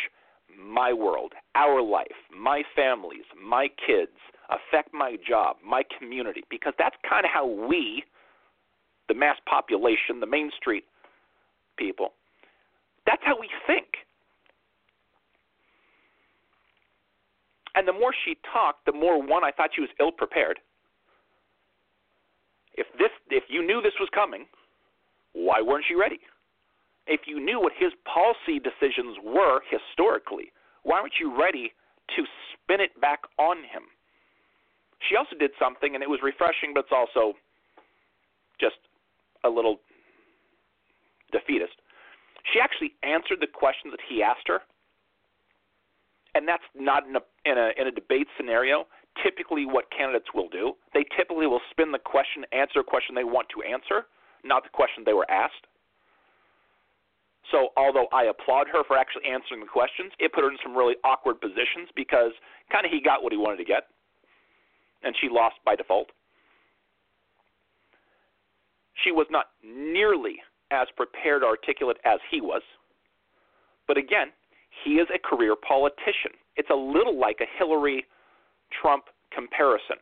my 0.58 0.92
world, 0.92 1.32
our 1.54 1.80
life, 1.80 2.06
my 2.36 2.62
families, 2.76 3.24
my 3.40 3.68
kids, 3.86 4.12
affect 4.50 4.92
my 4.92 5.16
job, 5.26 5.56
my 5.64 5.82
community? 5.98 6.44
Because 6.50 6.74
that's 6.78 6.96
kind 7.08 7.24
of 7.24 7.30
how 7.32 7.46
we, 7.46 8.04
the 9.10 9.14
mass 9.18 9.36
population, 9.44 10.20
the 10.20 10.26
Main 10.26 10.52
Street 10.56 10.84
people, 11.76 12.12
that's 13.06 13.22
how 13.24 13.34
we 13.34 13.50
think. 13.66 14.06
And 17.74 17.88
the 17.88 17.92
more 17.92 18.14
she 18.24 18.36
talked, 18.52 18.86
the 18.86 18.92
more 18.92 19.20
one 19.20 19.42
I 19.42 19.50
thought 19.50 19.70
she 19.74 19.80
was 19.80 19.90
ill 19.98 20.12
prepared. 20.12 20.60
If 22.74 22.86
this 22.98 23.10
if 23.30 23.44
you 23.48 23.66
knew 23.66 23.82
this 23.82 23.98
was 23.98 24.08
coming, 24.14 24.46
why 25.32 25.60
weren't 25.60 25.86
you 25.90 25.98
ready? 26.00 26.20
If 27.08 27.22
you 27.26 27.40
knew 27.40 27.58
what 27.58 27.72
his 27.76 27.90
policy 28.06 28.62
decisions 28.62 29.16
were 29.24 29.60
historically, 29.66 30.52
why 30.84 31.00
weren't 31.00 31.18
you 31.18 31.34
ready 31.34 31.72
to 32.14 32.22
spin 32.54 32.80
it 32.80 32.94
back 33.00 33.20
on 33.38 33.58
him? 33.58 33.90
She 35.08 35.16
also 35.16 35.34
did 35.34 35.50
something, 35.58 35.94
and 35.94 36.02
it 36.02 36.10
was 36.10 36.20
refreshing, 36.22 36.70
but 36.74 36.84
it's 36.84 36.94
also 36.94 37.34
just 38.60 38.76
a 39.44 39.48
little 39.48 39.80
defeatist. 41.32 41.74
She 42.52 42.60
actually 42.60 42.92
answered 43.02 43.38
the 43.40 43.46
questions 43.46 43.92
that 43.92 44.00
he 44.08 44.22
asked 44.22 44.48
her, 44.48 44.60
and 46.34 46.46
that's 46.46 46.64
not 46.74 47.06
in 47.06 47.16
a 47.16 47.22
in 47.44 47.58
a 47.58 47.70
in 47.80 47.86
a 47.86 47.92
debate 47.92 48.26
scenario. 48.36 48.86
Typically, 49.22 49.66
what 49.66 49.90
candidates 49.90 50.30
will 50.34 50.48
do, 50.48 50.74
they 50.94 51.04
typically 51.16 51.46
will 51.46 51.60
spin 51.70 51.90
the 51.90 51.98
question, 51.98 52.44
answer 52.52 52.80
a 52.80 52.84
question 52.84 53.14
they 53.14 53.24
want 53.24 53.48
to 53.50 53.60
answer, 53.66 54.06
not 54.44 54.62
the 54.62 54.70
question 54.70 55.02
they 55.04 55.12
were 55.12 55.28
asked. 55.30 55.66
So, 57.50 57.70
although 57.76 58.06
I 58.12 58.30
applaud 58.30 58.68
her 58.72 58.84
for 58.86 58.96
actually 58.96 59.26
answering 59.26 59.60
the 59.60 59.66
questions, 59.66 60.12
it 60.20 60.32
put 60.32 60.44
her 60.44 60.50
in 60.50 60.56
some 60.62 60.76
really 60.76 60.94
awkward 61.02 61.40
positions 61.40 61.90
because 61.96 62.30
kind 62.70 62.86
of 62.86 62.92
he 62.92 63.00
got 63.02 63.22
what 63.22 63.32
he 63.32 63.38
wanted 63.38 63.58
to 63.58 63.64
get, 63.64 63.90
and 65.02 65.14
she 65.20 65.28
lost 65.28 65.56
by 65.66 65.74
default. 65.74 66.10
She 69.04 69.12
was 69.12 69.26
not 69.30 69.46
nearly 69.64 70.36
as 70.70 70.88
prepared, 70.96 71.42
articulate 71.42 71.98
as 72.04 72.20
he 72.30 72.40
was. 72.40 72.62
But 73.86 73.96
again, 73.96 74.28
he 74.84 74.94
is 74.94 75.08
a 75.14 75.18
career 75.18 75.56
politician. 75.56 76.32
It's 76.56 76.70
a 76.70 76.74
little 76.74 77.18
like 77.18 77.40
a 77.40 77.58
Hillary 77.58 78.04
Trump 78.80 79.04
comparison. 79.34 79.96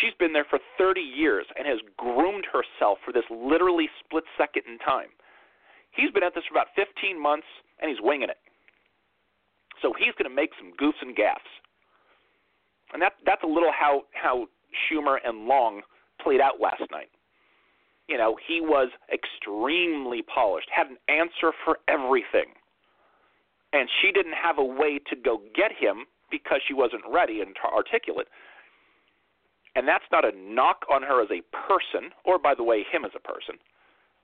She's 0.00 0.14
been 0.18 0.32
there 0.32 0.46
for 0.48 0.58
30 0.78 1.00
years 1.00 1.46
and 1.56 1.68
has 1.68 1.78
groomed 1.96 2.46
herself 2.50 2.98
for 3.04 3.12
this 3.12 3.24
literally 3.30 3.88
split 4.02 4.24
second 4.36 4.62
in 4.66 4.78
time. 4.78 5.08
He's 5.92 6.10
been 6.10 6.24
at 6.24 6.34
this 6.34 6.44
for 6.48 6.54
about 6.58 6.74
15 6.74 7.20
months 7.20 7.46
and 7.80 7.90
he's 7.90 8.00
winging 8.00 8.28
it. 8.28 8.38
So 9.82 9.92
he's 9.96 10.14
going 10.18 10.28
to 10.28 10.34
make 10.34 10.50
some 10.58 10.72
goofs 10.80 10.98
and 11.02 11.14
gaffes. 11.14 11.46
And 12.92 13.02
that 13.02 13.14
that's 13.26 13.42
a 13.42 13.46
little 13.46 13.72
how 13.72 14.02
how 14.12 14.46
Schumer 14.86 15.18
and 15.24 15.46
Long 15.46 15.82
played 16.22 16.40
out 16.40 16.60
last 16.60 16.82
night. 16.90 17.10
You 18.08 18.18
know, 18.18 18.36
he 18.46 18.60
was 18.60 18.90
extremely 19.12 20.22
polished, 20.22 20.68
had 20.74 20.88
an 20.88 20.98
answer 21.08 21.52
for 21.64 21.78
everything. 21.88 22.52
And 23.72 23.88
she 24.00 24.12
didn't 24.12 24.34
have 24.34 24.58
a 24.58 24.64
way 24.64 25.00
to 25.10 25.16
go 25.16 25.40
get 25.54 25.72
him 25.72 26.04
because 26.30 26.60
she 26.66 26.74
wasn't 26.74 27.02
ready 27.10 27.40
and 27.40 27.56
articulate. 27.74 28.28
And 29.74 29.88
that's 29.88 30.04
not 30.12 30.24
a 30.24 30.32
knock 30.36 30.84
on 30.92 31.02
her 31.02 31.22
as 31.22 31.28
a 31.30 31.42
person, 31.66 32.10
or 32.24 32.38
by 32.38 32.54
the 32.54 32.62
way, 32.62 32.84
him 32.92 33.04
as 33.04 33.10
a 33.16 33.20
person. 33.20 33.56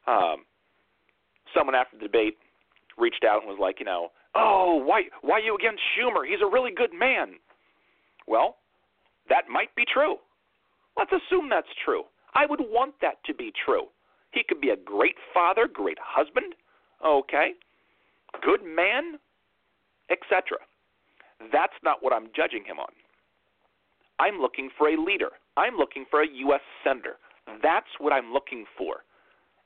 Um, 0.06 0.44
someone 1.56 1.74
after 1.74 1.96
the 1.96 2.04
debate 2.04 2.38
reached 2.98 3.24
out 3.24 3.42
and 3.42 3.48
was 3.48 3.58
like, 3.60 3.80
you 3.80 3.86
know, 3.86 4.08
oh, 4.34 4.80
why 4.84 5.02
why 5.22 5.38
you 5.38 5.56
against 5.56 5.82
Schumer? 5.96 6.26
He's 6.28 6.40
a 6.42 6.46
really 6.46 6.70
good 6.70 6.92
man. 6.92 7.34
Well, 8.28 8.56
that 9.28 9.48
might 9.48 9.74
be 9.74 9.84
true. 9.92 10.16
Let's 10.96 11.10
assume 11.12 11.48
that's 11.48 11.68
true. 11.84 12.04
I 12.34 12.46
would 12.46 12.60
want 12.60 12.94
that 13.00 13.22
to 13.26 13.34
be 13.34 13.52
true. 13.64 13.86
He 14.32 14.42
could 14.46 14.60
be 14.60 14.70
a 14.70 14.76
great 14.76 15.16
father, 15.34 15.68
great 15.72 15.98
husband, 16.00 16.54
okay, 17.04 17.52
good 18.42 18.62
man, 18.64 19.18
etc. 20.10 20.58
That's 21.52 21.74
not 21.82 22.02
what 22.02 22.12
I'm 22.12 22.28
judging 22.34 22.64
him 22.64 22.78
on. 22.78 22.92
I'm 24.18 24.38
looking 24.38 24.70
for 24.76 24.88
a 24.88 25.00
leader. 25.00 25.30
I'm 25.56 25.76
looking 25.76 26.04
for 26.10 26.22
a 26.22 26.28
U.S. 26.28 26.60
senator. 26.84 27.16
That's 27.62 27.88
what 27.98 28.12
I'm 28.12 28.32
looking 28.32 28.66
for. 28.76 29.02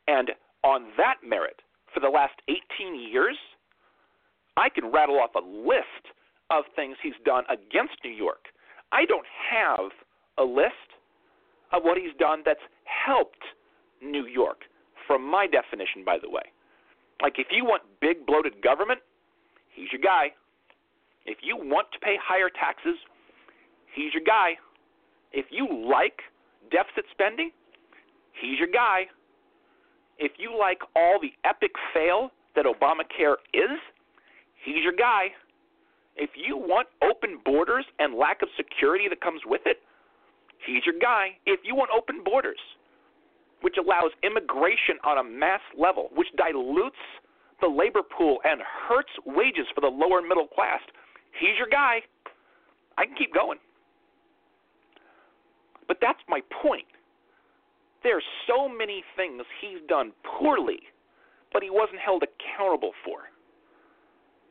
And 0.06 0.30
on 0.62 0.86
that 0.96 1.16
merit, 1.26 1.60
for 1.92 2.00
the 2.00 2.08
last 2.08 2.34
18 2.48 2.94
years, 3.10 3.36
I 4.56 4.68
can 4.68 4.90
rattle 4.92 5.18
off 5.18 5.34
a 5.34 5.44
list 5.44 6.14
of 6.50 6.64
things 6.76 6.96
he's 7.02 7.12
done 7.24 7.44
against 7.50 7.94
New 8.04 8.10
York. 8.12 8.46
I 8.92 9.04
don't 9.04 9.26
have 9.50 9.90
a 10.38 10.44
list 10.44 10.93
of 11.74 11.82
what 11.82 11.98
he's 11.98 12.14
done 12.18 12.42
that's 12.44 12.60
helped 12.84 13.42
New 14.02 14.26
York, 14.26 14.62
from 15.06 15.22
my 15.24 15.46
definition, 15.46 16.04
by 16.04 16.18
the 16.20 16.28
way. 16.28 16.42
Like, 17.22 17.34
if 17.38 17.48
you 17.50 17.64
want 17.64 17.82
big, 18.00 18.26
bloated 18.26 18.62
government, 18.62 19.00
he's 19.74 19.88
your 19.92 20.00
guy. 20.00 20.32
If 21.26 21.38
you 21.42 21.56
want 21.56 21.88
to 21.92 21.98
pay 22.00 22.16
higher 22.22 22.50
taxes, 22.50 22.96
he's 23.94 24.12
your 24.12 24.22
guy. 24.26 24.54
If 25.32 25.46
you 25.50 25.66
like 25.88 26.20
deficit 26.70 27.04
spending, 27.10 27.50
he's 28.40 28.58
your 28.58 28.68
guy. 28.68 29.06
If 30.18 30.32
you 30.38 30.56
like 30.58 30.78
all 30.94 31.18
the 31.20 31.32
epic 31.48 31.72
fail 31.92 32.30
that 32.54 32.66
Obamacare 32.66 33.36
is, 33.52 33.78
he's 34.64 34.82
your 34.82 34.92
guy. 34.92 35.28
If 36.16 36.30
you 36.36 36.56
want 36.56 36.88
open 37.02 37.40
borders 37.44 37.84
and 37.98 38.14
lack 38.14 38.42
of 38.42 38.48
security 38.56 39.08
that 39.08 39.20
comes 39.20 39.40
with 39.44 39.62
it, 39.66 39.78
he's 40.66 40.84
your 40.84 40.98
guy. 41.00 41.36
If 41.46 41.60
you 41.64 41.74
want 41.74 41.90
open 41.96 42.22
borders, 42.24 42.60
which 43.60 43.76
allows 43.78 44.10
immigration 44.22 44.98
on 45.04 45.18
a 45.18 45.24
mass 45.24 45.60
level, 45.78 46.10
which 46.14 46.28
dilutes 46.36 47.00
the 47.60 47.68
labor 47.68 48.02
pool 48.02 48.38
and 48.44 48.60
hurts 48.60 49.12
wages 49.24 49.66
for 49.74 49.80
the 49.80 49.88
lower 49.88 50.20
middle 50.20 50.46
class, 50.46 50.80
he's 51.40 51.56
your 51.56 51.68
guy. 51.68 52.00
I 52.98 53.06
can 53.06 53.16
keep 53.16 53.32
going. 53.32 53.58
But 55.88 55.98
that's 56.00 56.20
my 56.28 56.40
point. 56.62 56.86
There 58.02 58.16
are 58.16 58.28
so 58.46 58.68
many 58.68 59.02
things 59.16 59.42
he's 59.60 59.80
done 59.88 60.12
poorly, 60.38 60.80
but 61.52 61.62
he 61.62 61.70
wasn't 61.70 62.00
held 62.04 62.22
accountable 62.22 62.92
for. 63.04 63.32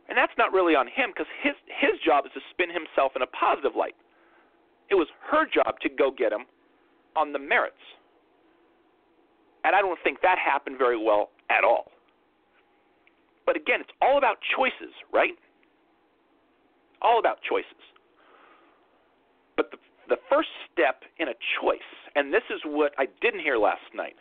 And 0.09 0.17
that's 0.17 0.33
not 0.37 0.51
really 0.51 0.75
on 0.75 0.87
him 0.87 1.13
because 1.13 1.29
his 1.41 1.53
his 1.69 1.95
job 2.03 2.25
is 2.25 2.31
to 2.33 2.41
spin 2.51 2.69
himself 2.69 3.13
in 3.15 3.21
a 3.21 3.27
positive 3.27 3.71
light. 3.77 3.95
It 4.89 4.95
was 4.95 5.07
her 5.31 5.45
job 5.45 5.79
to 5.81 5.89
go 5.89 6.11
get 6.11 6.31
him 6.31 6.45
on 7.15 7.33
the 7.33 7.39
merits. 7.39 7.75
And 9.63 9.75
I 9.75 9.81
don't 9.81 9.99
think 10.03 10.19
that 10.21 10.37
happened 10.37 10.77
very 10.77 11.01
well 11.01 11.29
at 11.49 11.63
all. 11.63 11.91
But 13.45 13.55
again, 13.55 13.81
it's 13.81 13.91
all 14.01 14.17
about 14.17 14.37
choices, 14.55 14.93
right? 15.11 15.33
All 17.01 17.19
about 17.19 17.37
choices. 17.47 17.67
But 19.55 19.71
the 19.71 19.77
the 20.09 20.17
first 20.29 20.49
step 20.71 21.03
in 21.19 21.29
a 21.29 21.37
choice, 21.61 21.79
and 22.15 22.33
this 22.33 22.43
is 22.49 22.59
what 22.65 22.93
I 22.97 23.07
didn't 23.21 23.41
hear 23.41 23.57
last 23.57 23.87
night, 23.95 24.15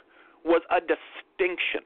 was 0.44 0.62
a 0.70 0.80
distinction. 0.80 1.82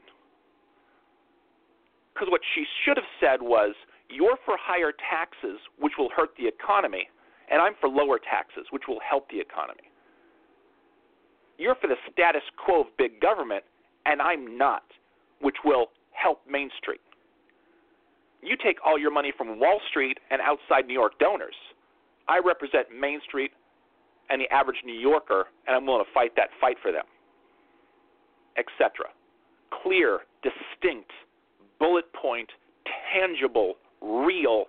Because 2.12 2.28
what 2.30 2.40
she 2.54 2.64
should 2.84 2.96
have 2.96 3.10
said 3.20 3.42
was, 3.42 3.74
You're 4.08 4.38
for 4.44 4.56
higher 4.60 4.92
taxes, 5.10 5.60
which 5.78 5.94
will 5.98 6.10
hurt 6.14 6.30
the 6.38 6.46
economy, 6.46 7.08
and 7.50 7.60
I'm 7.60 7.74
for 7.80 7.88
lower 7.88 8.18
taxes, 8.18 8.66
which 8.70 8.84
will 8.88 9.00
help 9.08 9.28
the 9.30 9.40
economy. 9.40 9.90
You're 11.58 11.76
for 11.76 11.86
the 11.86 11.96
status 12.12 12.42
quo 12.62 12.82
of 12.82 12.86
big 12.98 13.20
government, 13.20 13.64
and 14.04 14.20
I'm 14.20 14.58
not, 14.58 14.82
which 15.40 15.56
will 15.64 15.86
help 16.12 16.40
Main 16.48 16.70
Street. 16.78 17.00
You 18.42 18.56
take 18.62 18.78
all 18.84 18.98
your 18.98 19.10
money 19.10 19.32
from 19.36 19.58
Wall 19.58 19.80
Street 19.90 20.18
and 20.30 20.40
outside 20.40 20.86
New 20.86 20.94
York 20.94 21.18
donors. 21.18 21.54
I 22.28 22.38
represent 22.44 22.88
Main 22.94 23.20
Street 23.26 23.52
and 24.30 24.40
the 24.40 24.52
average 24.52 24.78
New 24.84 24.98
Yorker, 24.98 25.46
and 25.66 25.76
I'm 25.76 25.86
willing 25.86 26.04
to 26.04 26.12
fight 26.12 26.32
that 26.36 26.48
fight 26.60 26.76
for 26.82 26.92
them, 26.92 27.04
etc. 28.58 29.06
Clear, 29.82 30.20
distinct, 30.42 31.10
bullet 31.78 32.12
point, 32.12 32.50
tangible, 33.12 33.74
real, 34.00 34.66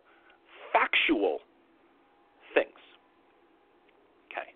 factual 0.72 1.40
things. 2.54 2.70
Okay. 4.32 4.54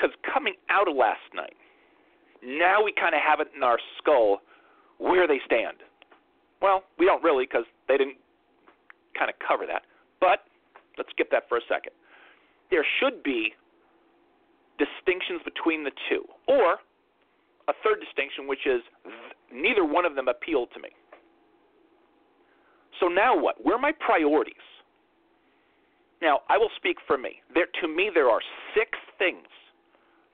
Because 0.00 0.16
coming 0.32 0.54
out 0.70 0.88
of 0.88 0.96
last 0.96 1.20
night, 1.34 1.52
now 2.42 2.82
we 2.82 2.92
kind 2.92 3.14
of 3.14 3.20
have 3.20 3.40
it 3.40 3.48
in 3.54 3.62
our 3.62 3.78
skull 3.98 4.40
where 4.98 5.28
they 5.28 5.40
stand. 5.44 5.76
Well, 6.62 6.84
we 6.98 7.04
don't 7.04 7.22
really 7.22 7.44
because 7.44 7.64
they 7.86 7.98
didn't 7.98 8.16
kind 9.18 9.28
of 9.28 9.36
cover 9.46 9.66
that. 9.66 9.82
But 10.20 10.44
let's 10.96 11.10
skip 11.10 11.30
that 11.32 11.48
for 11.48 11.58
a 11.58 11.60
second. 11.68 11.92
There 12.70 12.84
should 12.98 13.22
be 13.22 13.52
distinctions 14.78 15.42
between 15.44 15.84
the 15.84 15.90
two, 16.08 16.24
or 16.48 16.80
a 17.68 17.74
third 17.84 18.00
distinction, 18.00 18.48
which 18.48 18.64
is 18.64 18.80
neither 19.52 19.84
one 19.84 20.06
of 20.06 20.14
them 20.14 20.28
appealed 20.28 20.68
to 20.74 20.80
me. 20.80 20.88
So 23.00 23.08
now 23.08 23.38
what? 23.38 23.56
Where 23.62 23.76
are 23.76 23.80
my 23.80 23.92
priorities? 23.92 24.54
Now, 26.22 26.40
I 26.48 26.56
will 26.56 26.70
speak 26.76 26.96
for 27.06 27.18
me. 27.18 27.40
There, 27.52 27.66
to 27.82 27.88
me, 27.88 28.10
there 28.12 28.28
are 28.28 28.40
six 28.74 28.90
things 29.18 29.46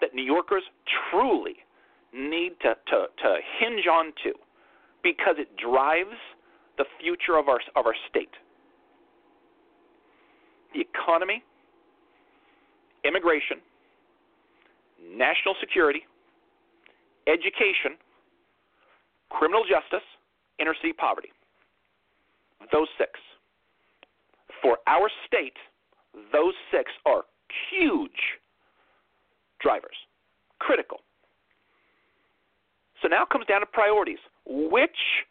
that 0.00 0.14
New 0.14 0.24
Yorkers 0.24 0.62
truly 1.10 1.56
need 2.14 2.52
to, 2.62 2.74
to, 2.88 3.06
to 3.22 3.36
hinge 3.58 3.86
on 3.86 4.12
to 4.24 4.32
because 5.02 5.36
it 5.38 5.48
drives 5.56 6.16
the 6.78 6.84
future 7.00 7.38
of 7.38 7.48
our, 7.48 7.60
of 7.74 7.86
our 7.86 7.94
state 8.08 8.30
the 10.74 10.80
economy, 10.82 11.42
immigration, 13.04 13.58
national 15.16 15.54
security, 15.60 16.02
education, 17.26 17.96
criminal 19.30 19.62
justice, 19.62 20.04
inner 20.58 20.74
city 20.82 20.92
poverty. 20.92 21.30
Those 22.72 22.88
six. 22.98 23.12
For 24.62 24.78
our 24.86 25.08
state, 25.26 25.56
those 26.32 26.54
six 26.70 26.90
are 27.06 27.22
huge 27.70 28.20
drivers, 29.60 29.96
critical. 30.58 30.98
So 33.02 33.05
now 33.16 33.25
comes 33.25 33.46
down 33.46 33.61
to 33.61 33.66
priorities. 33.66 34.20
Which 34.44 35.25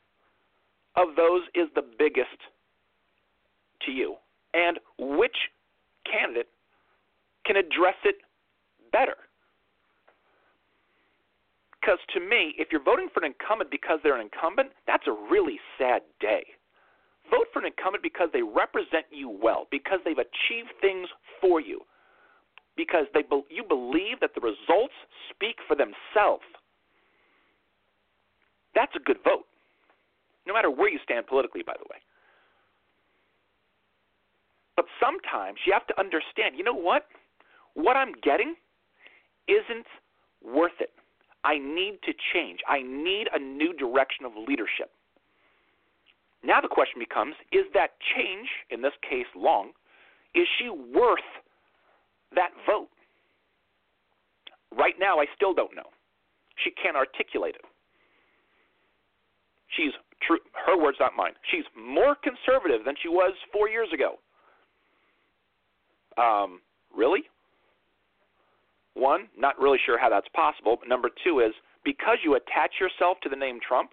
of 0.95 1.15
those 1.15 1.43
is 1.53 1.69
the 1.75 1.85
biggest 1.99 2.41
to 3.85 3.91
you? 3.91 4.15
And 4.55 4.79
which 4.97 5.37
candidate 6.09 6.49
can 7.45 7.57
address 7.57 7.99
it 8.03 8.15
better? 8.91 9.13
Because 11.79 11.99
to 12.15 12.19
me, 12.19 12.55
if 12.57 12.69
you're 12.71 12.81
voting 12.81 13.09
for 13.13 13.23
an 13.23 13.29
incumbent 13.29 13.69
because 13.69 13.99
they're 14.01 14.17
an 14.17 14.25
incumbent, 14.25 14.69
that's 14.87 15.05
a 15.05 15.13
really 15.29 15.59
sad 15.77 16.01
day. 16.19 16.43
Vote 17.29 17.45
for 17.53 17.59
an 17.59 17.65
incumbent 17.65 18.01
because 18.01 18.29
they 18.33 18.41
represent 18.41 19.05
you 19.11 19.29
well, 19.29 19.67
because 19.69 19.99
they've 20.03 20.17
achieved 20.17 20.73
things 20.81 21.07
for 21.39 21.61
you, 21.61 21.81
because 22.75 23.05
they 23.13 23.21
you 23.49 23.63
believe 23.63 24.17
that 24.21 24.33
the 24.33 24.41
results 24.41 24.97
speak 25.29 25.57
for 25.67 25.75
themselves. 25.75 26.45
That's 28.75 28.91
a 28.95 28.99
good 28.99 29.17
vote, 29.23 29.45
no 30.45 30.53
matter 30.53 30.69
where 30.69 30.89
you 30.89 30.99
stand 31.03 31.27
politically, 31.27 31.63
by 31.65 31.73
the 31.77 31.87
way. 31.89 31.97
But 34.75 34.85
sometimes 34.99 35.59
you 35.65 35.73
have 35.73 35.87
to 35.87 35.99
understand 35.99 36.55
you 36.57 36.63
know 36.63 36.75
what? 36.75 37.07
What 37.73 37.95
I'm 37.95 38.11
getting 38.21 38.55
isn't 39.47 39.87
worth 40.43 40.79
it. 40.79 40.91
I 41.43 41.57
need 41.57 41.99
to 42.03 42.13
change. 42.33 42.59
I 42.67 42.81
need 42.81 43.27
a 43.33 43.39
new 43.39 43.73
direction 43.73 44.25
of 44.25 44.31
leadership. 44.47 44.91
Now 46.43 46.59
the 46.61 46.67
question 46.67 46.99
becomes 46.99 47.35
is 47.51 47.65
that 47.73 47.91
change, 48.15 48.47
in 48.69 48.81
this 48.81 48.93
case 49.07 49.25
long, 49.35 49.71
is 50.33 50.47
she 50.59 50.69
worth 50.69 51.19
that 52.35 52.49
vote? 52.67 52.89
Right 54.77 54.95
now, 54.99 55.19
I 55.19 55.25
still 55.35 55.53
don't 55.53 55.75
know. 55.75 55.89
She 56.63 56.71
can't 56.71 56.97
articulate 56.97 57.55
it. 57.55 57.65
She's 59.75 59.91
true, 60.21 60.39
her 60.65 60.81
words, 60.81 60.97
not 60.99 61.11
mine. 61.15 61.33
She's 61.51 61.65
more 61.75 62.15
conservative 62.15 62.85
than 62.85 62.95
she 63.01 63.09
was 63.09 63.33
four 63.51 63.69
years 63.69 63.89
ago. 63.93 64.19
Um, 66.17 66.61
really? 66.95 67.23
One, 68.93 69.27
not 69.37 69.59
really 69.59 69.79
sure 69.85 69.99
how 69.99 70.09
that's 70.09 70.27
possible. 70.33 70.77
But 70.79 70.87
number 70.87 71.09
two 71.23 71.41
is 71.41 71.53
because 71.83 72.17
you 72.23 72.35
attach 72.35 72.79
yourself 72.79 73.17
to 73.23 73.29
the 73.29 73.35
name 73.35 73.59
Trump 73.65 73.91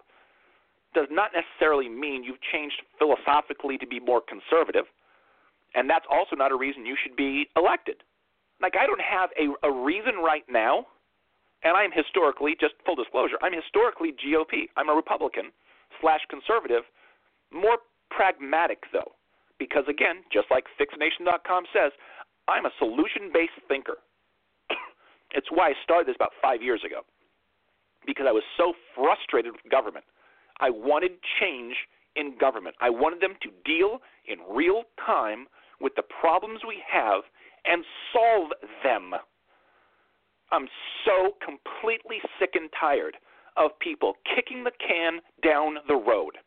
does 0.93 1.07
not 1.11 1.31
necessarily 1.33 1.89
mean 1.89 2.23
you've 2.23 2.41
changed 2.53 2.81
philosophically 2.97 3.77
to 3.77 3.87
be 3.87 3.99
more 3.99 4.21
conservative. 4.21 4.85
And 5.75 5.89
that's 5.89 6.05
also 6.09 6.35
not 6.35 6.51
a 6.51 6.55
reason 6.55 6.85
you 6.85 6.95
should 7.01 7.15
be 7.15 7.49
elected. 7.57 7.97
Like, 8.61 8.75
I 8.79 8.85
don't 8.85 9.01
have 9.01 9.29
a, 9.35 9.67
a 9.67 9.71
reason 9.71 10.21
right 10.23 10.45
now, 10.47 10.85
and 11.63 11.75
I'm 11.75 11.91
historically, 11.91 12.55
just 12.59 12.75
full 12.85 12.95
disclosure, 12.95 13.37
I'm 13.41 13.53
historically 13.53 14.13
GOP. 14.13 14.69
I'm 14.77 14.89
a 14.89 14.93
Republican 14.93 15.51
slash 16.03 16.19
conservative, 16.29 16.83
more 17.51 17.79
pragmatic, 18.11 18.83
though. 18.91 19.15
Because 19.57 19.87
again, 19.87 20.27
just 20.31 20.51
like 20.51 20.67
FixNation.com 20.75 21.63
says, 21.71 21.95
I'm 22.51 22.65
a 22.65 22.75
solution 22.77 23.31
based 23.31 23.55
thinker. 23.67 24.03
it's 25.31 25.47
why 25.49 25.69
I 25.69 25.73
started 25.83 26.07
this 26.07 26.19
about 26.19 26.35
five 26.41 26.61
years 26.61 26.83
ago. 26.85 27.01
Because 28.05 28.25
I 28.27 28.35
was 28.35 28.43
so 28.57 28.73
frustrated 28.93 29.53
with 29.53 29.71
government. 29.71 30.03
I 30.59 30.69
wanted 30.69 31.11
change 31.39 31.75
in 32.15 32.37
government. 32.37 32.75
I 32.81 32.89
wanted 32.89 33.21
them 33.21 33.39
to 33.41 33.49
deal 33.63 33.99
in 34.27 34.37
real 34.53 34.83
time 35.03 35.47
with 35.79 35.95
the 35.95 36.03
problems 36.03 36.59
we 36.67 36.83
have 36.91 37.23
and 37.65 37.83
solve 38.11 38.51
them. 38.83 39.15
I'm 40.51 40.67
so 41.05 41.33
completely 41.43 42.17
sick 42.39 42.51
and 42.53 42.69
tired 42.77 43.15
of 43.57 43.77
people 43.79 44.13
kicking 44.35 44.63
the 44.63 44.71
can 44.85 45.19
down 45.43 45.77
the 45.87 45.95
road 45.95 46.37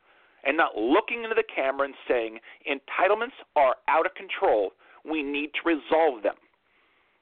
and 0.45 0.57
not 0.57 0.77
looking 0.77 1.25
into 1.25 1.35
the 1.35 1.45
camera 1.55 1.87
and 1.87 1.95
saying 2.09 2.39
entitlements 2.69 3.37
are 3.57 3.77
out 3.89 4.07
of 4.07 4.15
control 4.15 4.71
we 5.09 5.23
need 5.23 5.51
to 5.55 5.69
resolve 5.69 6.23
them. 6.23 6.35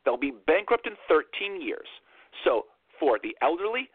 They'll 0.04 0.16
be 0.16 0.32
bankrupt 0.46 0.86
in 0.86 0.94
13 1.08 1.60
years. 1.60 1.86
So, 2.44 2.66
for 2.98 3.18
the 3.22 3.36
elderly, 3.42 3.88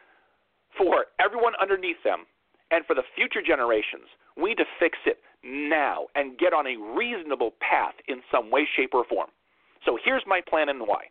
for 0.78 1.06
everyone 1.19 1.54
underneath 1.62 2.02
them, 2.04 2.25
and 2.71 2.86
for 2.86 2.95
the 2.95 3.04
future 3.15 3.41
generations, 3.45 4.06
we 4.38 4.49
need 4.52 4.58
to 4.58 4.65
fix 4.80 4.97
it 5.06 5.17
now 5.43 6.06
and 6.15 6.38
get 6.38 6.54
on 6.54 6.67
a 6.67 6.78
reasonable 6.95 7.54
path 7.60 7.95
in 8.08 8.21
some 8.32 8.52
way, 8.52 8.67
shape, 8.75 8.91
or 8.93 9.06
form. 9.06 9.30
So, 9.86 9.97
here's 10.04 10.23
my 10.28 10.41
plan 10.47 10.69
and 10.69 10.82
why. 10.82 11.06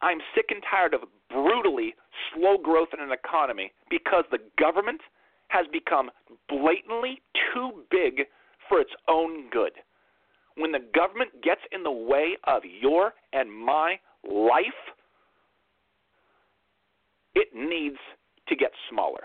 I'm 0.00 0.18
sick 0.34 0.46
and 0.50 0.62
tired 0.70 0.94
of 0.94 1.00
brutally 1.30 1.94
slow 2.32 2.56
growth 2.58 2.88
in 2.92 3.00
an 3.00 3.12
economy 3.12 3.72
because 3.90 4.24
the 4.30 4.38
government 4.58 5.00
has 5.48 5.66
become 5.72 6.10
blatantly 6.48 7.22
too 7.52 7.84
big 7.90 8.26
for 8.68 8.80
its 8.80 8.90
own 9.08 9.48
good. 9.50 9.72
When 10.56 10.72
the 10.72 10.84
government 10.94 11.30
gets 11.42 11.60
in 11.72 11.82
the 11.82 11.90
way 11.90 12.36
of 12.44 12.62
your 12.64 13.14
and 13.32 13.50
my 13.50 13.98
life, 14.28 14.80
it 17.34 17.48
needs 17.54 17.96
to 18.48 18.56
get 18.56 18.70
smaller. 18.90 19.22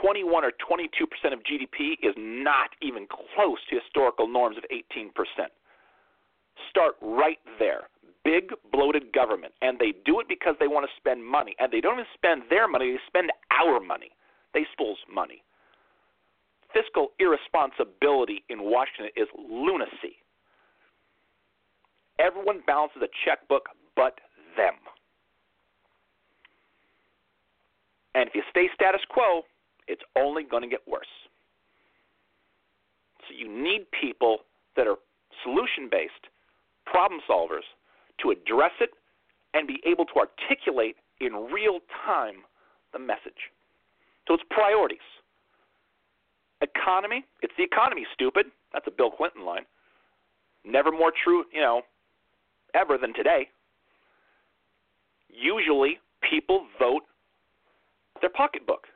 21 0.00 0.44
or 0.44 0.52
22 0.66 1.06
percent 1.06 1.34
of 1.34 1.40
GDP 1.40 1.92
is 2.02 2.14
not 2.16 2.70
even 2.82 3.06
close 3.06 3.58
to 3.70 3.78
historical 3.78 4.26
norms 4.26 4.56
of 4.56 4.64
18 4.70 5.10
percent. 5.12 5.52
Start 6.70 6.94
right 7.00 7.38
there. 7.58 7.88
Big 8.24 8.50
bloated 8.72 9.12
government, 9.12 9.52
and 9.60 9.78
they 9.78 9.92
do 10.04 10.18
it 10.20 10.28
because 10.28 10.54
they 10.58 10.66
want 10.66 10.86
to 10.88 10.96
spend 10.96 11.24
money, 11.24 11.54
and 11.58 11.70
they 11.70 11.80
don't 11.80 11.94
even 11.94 12.06
spend 12.14 12.42
their 12.48 12.66
money; 12.66 12.92
they 12.92 12.98
spend 13.06 13.30
our 13.50 13.80
money. 13.80 14.10
They 14.54 14.66
spools 14.72 14.98
money 15.12 15.42
fiscal 16.74 17.12
irresponsibility 17.20 18.42
in 18.50 18.62
Washington 18.62 19.10
is 19.16 19.28
lunacy. 19.48 20.18
Everyone 22.18 22.60
balances 22.66 23.00
a 23.02 23.08
checkbook 23.24 23.68
but 23.96 24.18
them. 24.56 24.74
And 28.14 28.28
if 28.28 28.34
you 28.34 28.42
stay 28.50 28.68
status 28.74 29.00
quo, 29.08 29.42
it's 29.88 30.02
only 30.16 30.42
going 30.42 30.62
to 30.62 30.68
get 30.68 30.80
worse. 30.86 31.06
So 33.26 33.34
you 33.36 33.48
need 33.48 33.86
people 33.98 34.38
that 34.76 34.86
are 34.86 34.96
solution 35.42 35.88
based, 35.90 36.12
problem 36.86 37.20
solvers 37.28 37.66
to 38.24 38.30
address 38.30 38.72
it 38.80 38.90
and 39.52 39.68
be 39.68 39.80
able 39.86 40.04
to 40.06 40.14
articulate 40.16 40.96
in 41.20 41.32
real 41.52 41.78
time 42.04 42.42
the 42.92 42.98
message. 42.98 43.52
So 44.26 44.34
it's 44.34 44.42
priorities. 44.50 44.98
Economy, 46.60 47.24
it's 47.42 47.52
the 47.58 47.64
economy, 47.64 48.06
stupid. 48.14 48.46
That's 48.72 48.86
a 48.86 48.90
Bill 48.90 49.10
Clinton 49.10 49.44
line. 49.44 49.64
Never 50.64 50.90
more 50.90 51.12
true, 51.22 51.44
you 51.52 51.60
know, 51.60 51.82
ever 52.74 52.96
than 52.96 53.12
today. 53.14 53.48
Usually, 55.28 55.98
people 56.28 56.66
vote 56.78 57.02
their 58.20 58.30
pocketbook. 58.30 58.86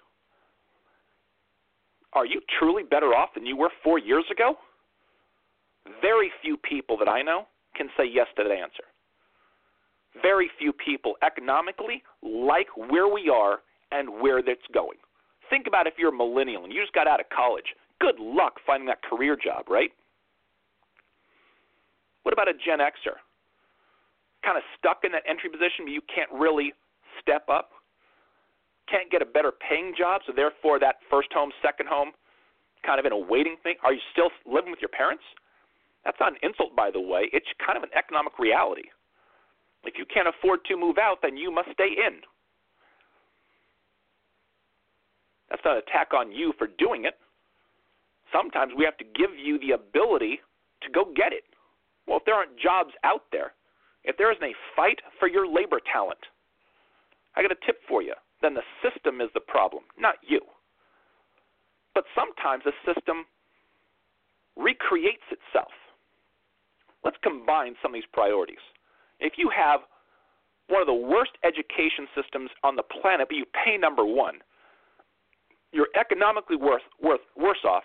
Are 2.14 2.24
you 2.24 2.40
truly 2.58 2.84
better 2.84 3.14
off 3.14 3.30
than 3.34 3.44
you 3.44 3.56
were 3.56 3.70
four 3.84 3.98
years 3.98 4.24
ago? 4.30 4.54
Very 6.00 6.30
few 6.42 6.56
people 6.56 6.96
that 6.98 7.08
I 7.08 7.22
know 7.22 7.46
can 7.76 7.88
say 7.96 8.04
yes 8.10 8.26
to 8.36 8.44
that 8.44 8.52
answer. 8.52 8.84
Very 10.22 10.50
few 10.58 10.72
people 10.72 11.14
economically 11.22 12.02
like 12.22 12.68
where 12.76 13.08
we 13.08 13.28
are 13.28 13.60
and 13.92 14.20
where 14.20 14.42
that's 14.42 14.66
going. 14.72 14.98
Think 15.50 15.66
about 15.66 15.86
if 15.86 15.94
you're 15.96 16.12
a 16.12 16.16
millennial 16.16 16.64
and 16.64 16.72
you 16.72 16.80
just 16.80 16.92
got 16.92 17.06
out 17.06 17.20
of 17.20 17.26
college. 17.30 17.74
Good 18.00 18.18
luck 18.18 18.60
finding 18.66 18.86
that 18.86 19.02
career 19.02 19.36
job, 19.36 19.68
right? 19.68 19.90
What 22.22 22.32
about 22.32 22.48
a 22.48 22.52
Gen 22.52 22.78
Xer? 22.78 23.16
Kind 24.44 24.58
of 24.58 24.62
stuck 24.78 25.00
in 25.04 25.12
that 25.12 25.22
entry 25.28 25.50
position, 25.50 25.88
but 25.88 25.92
you 25.92 26.02
can't 26.12 26.30
really 26.32 26.72
step 27.20 27.48
up? 27.48 27.70
Can't 28.90 29.10
get 29.10 29.22
a 29.22 29.26
better 29.26 29.52
paying 29.52 29.94
job, 29.96 30.22
so 30.26 30.32
therefore 30.34 30.78
that 30.78 30.96
first 31.10 31.28
home, 31.32 31.50
second 31.62 31.88
home, 31.88 32.12
kind 32.84 33.00
of 33.00 33.06
in 33.06 33.12
a 33.12 33.18
waiting 33.18 33.56
thing? 33.62 33.74
Are 33.82 33.92
you 33.92 34.00
still 34.12 34.30
living 34.46 34.70
with 34.70 34.80
your 34.80 34.92
parents? 34.92 35.24
That's 36.04 36.16
not 36.20 36.32
an 36.32 36.38
insult, 36.42 36.76
by 36.76 36.90
the 36.90 37.00
way. 37.00 37.28
It's 37.32 37.48
kind 37.64 37.76
of 37.76 37.82
an 37.82 37.90
economic 37.96 38.38
reality. 38.38 38.88
If 39.84 39.94
you 39.96 40.04
can't 40.12 40.28
afford 40.28 40.64
to 40.66 40.76
move 40.76 40.98
out, 40.98 41.18
then 41.22 41.36
you 41.36 41.50
must 41.50 41.70
stay 41.72 41.88
in. 41.96 42.20
That's 45.48 45.62
not 45.64 45.76
an 45.76 45.82
attack 45.86 46.12
on 46.12 46.32
you 46.32 46.52
for 46.58 46.66
doing 46.78 47.04
it. 47.04 47.14
Sometimes 48.32 48.72
we 48.76 48.84
have 48.84 48.98
to 48.98 49.04
give 49.04 49.30
you 49.38 49.58
the 49.58 49.72
ability 49.72 50.40
to 50.82 50.90
go 50.90 51.04
get 51.16 51.32
it. 51.32 51.44
Well, 52.06 52.18
if 52.18 52.24
there 52.24 52.34
aren't 52.34 52.58
jobs 52.58 52.92
out 53.04 53.24
there, 53.32 53.52
if 54.04 54.16
there 54.16 54.32
isn't 54.32 54.44
a 54.44 54.54
fight 54.76 55.00
for 55.18 55.28
your 55.28 55.46
labor 55.46 55.80
talent, 55.90 56.20
I 57.36 57.42
got 57.42 57.52
a 57.52 57.66
tip 57.66 57.80
for 57.88 58.02
you. 58.02 58.14
Then 58.42 58.54
the 58.54 58.62
system 58.82 59.20
is 59.20 59.28
the 59.34 59.40
problem, 59.40 59.84
not 59.98 60.16
you. 60.26 60.40
But 61.94 62.04
sometimes 62.14 62.64
the 62.64 62.72
system 62.86 63.24
recreates 64.56 65.24
itself. 65.30 65.72
Let's 67.04 67.16
combine 67.22 67.74
some 67.80 67.92
of 67.92 67.94
these 67.94 68.10
priorities. 68.12 68.62
If 69.20 69.34
you 69.36 69.50
have 69.54 69.80
one 70.68 70.80
of 70.80 70.86
the 70.86 70.94
worst 70.94 71.32
education 71.44 72.06
systems 72.14 72.50
on 72.62 72.76
the 72.76 72.82
planet, 72.82 73.28
but 73.28 73.36
you 73.36 73.44
pay 73.64 73.76
number 73.76 74.04
one, 74.04 74.38
you're 75.72 75.88
economically 75.98 76.56
worth, 76.56 76.82
worth, 77.02 77.20
worse 77.36 77.64
off 77.64 77.84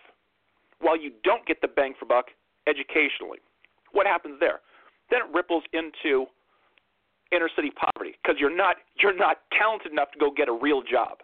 while 0.80 1.00
you 1.00 1.12
don't 1.24 1.46
get 1.46 1.62
the 1.62 1.67
bang 1.67 1.93
for 1.98 2.06
buck 2.06 2.28
educationally. 2.67 3.39
What 3.91 4.06
happens 4.06 4.38
there? 4.39 4.60
Then 5.10 5.22
it 5.22 5.34
ripples 5.34 5.63
into 5.74 6.28
inner 7.32 7.50
city 7.56 7.72
poverty 7.72 8.15
because 8.22 8.38
you're 8.39 8.56
not 8.56 8.78
you're 9.02 9.15
not 9.15 9.38
talented 9.58 9.91
enough 9.91 10.12
to 10.12 10.19
go 10.19 10.30
get 10.32 10.48
a 10.48 10.54
real 10.54 10.82
job. 10.82 11.19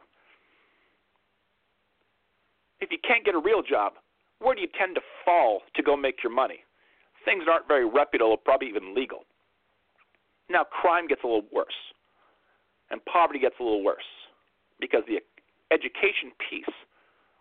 If 2.82 2.92
you 2.92 2.98
can't 3.06 3.26
get 3.26 3.36
a 3.36 3.40
real 3.40 3.62
job, 3.62 3.94
where 4.40 4.56
do 4.56 4.62
you 4.62 4.68
tend 4.78 4.96
to 4.96 5.02
fall 5.26 5.62
to 5.76 5.84
go 5.84 5.98
make 5.98 6.24
your 6.24 6.34
money? 6.34 6.64
Things 7.26 7.44
aren't 7.50 7.68
very 7.68 7.88
reputable, 7.88 8.38
probably 8.38 8.70
even 8.70 8.96
legal. 8.96 9.26
Now 10.50 10.64
crime 10.64 11.08
gets 11.08 11.22
a 11.24 11.28
little 11.28 11.46
worse, 11.54 11.68
and 12.90 13.04
poverty 13.06 13.40
gets 13.40 13.56
a 13.60 13.64
little 13.64 13.84
worse 13.84 14.10
because 14.80 15.04
the 15.08 15.20
education 15.72 16.32
piece 16.50 16.76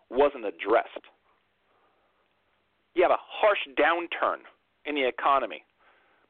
wasn't 0.09 0.45
addressed. 0.45 1.05
You 2.95 3.03
have 3.03 3.11
a 3.11 3.19
harsh 3.19 3.59
downturn 3.77 4.45
in 4.85 4.95
the 4.95 5.07
economy, 5.07 5.63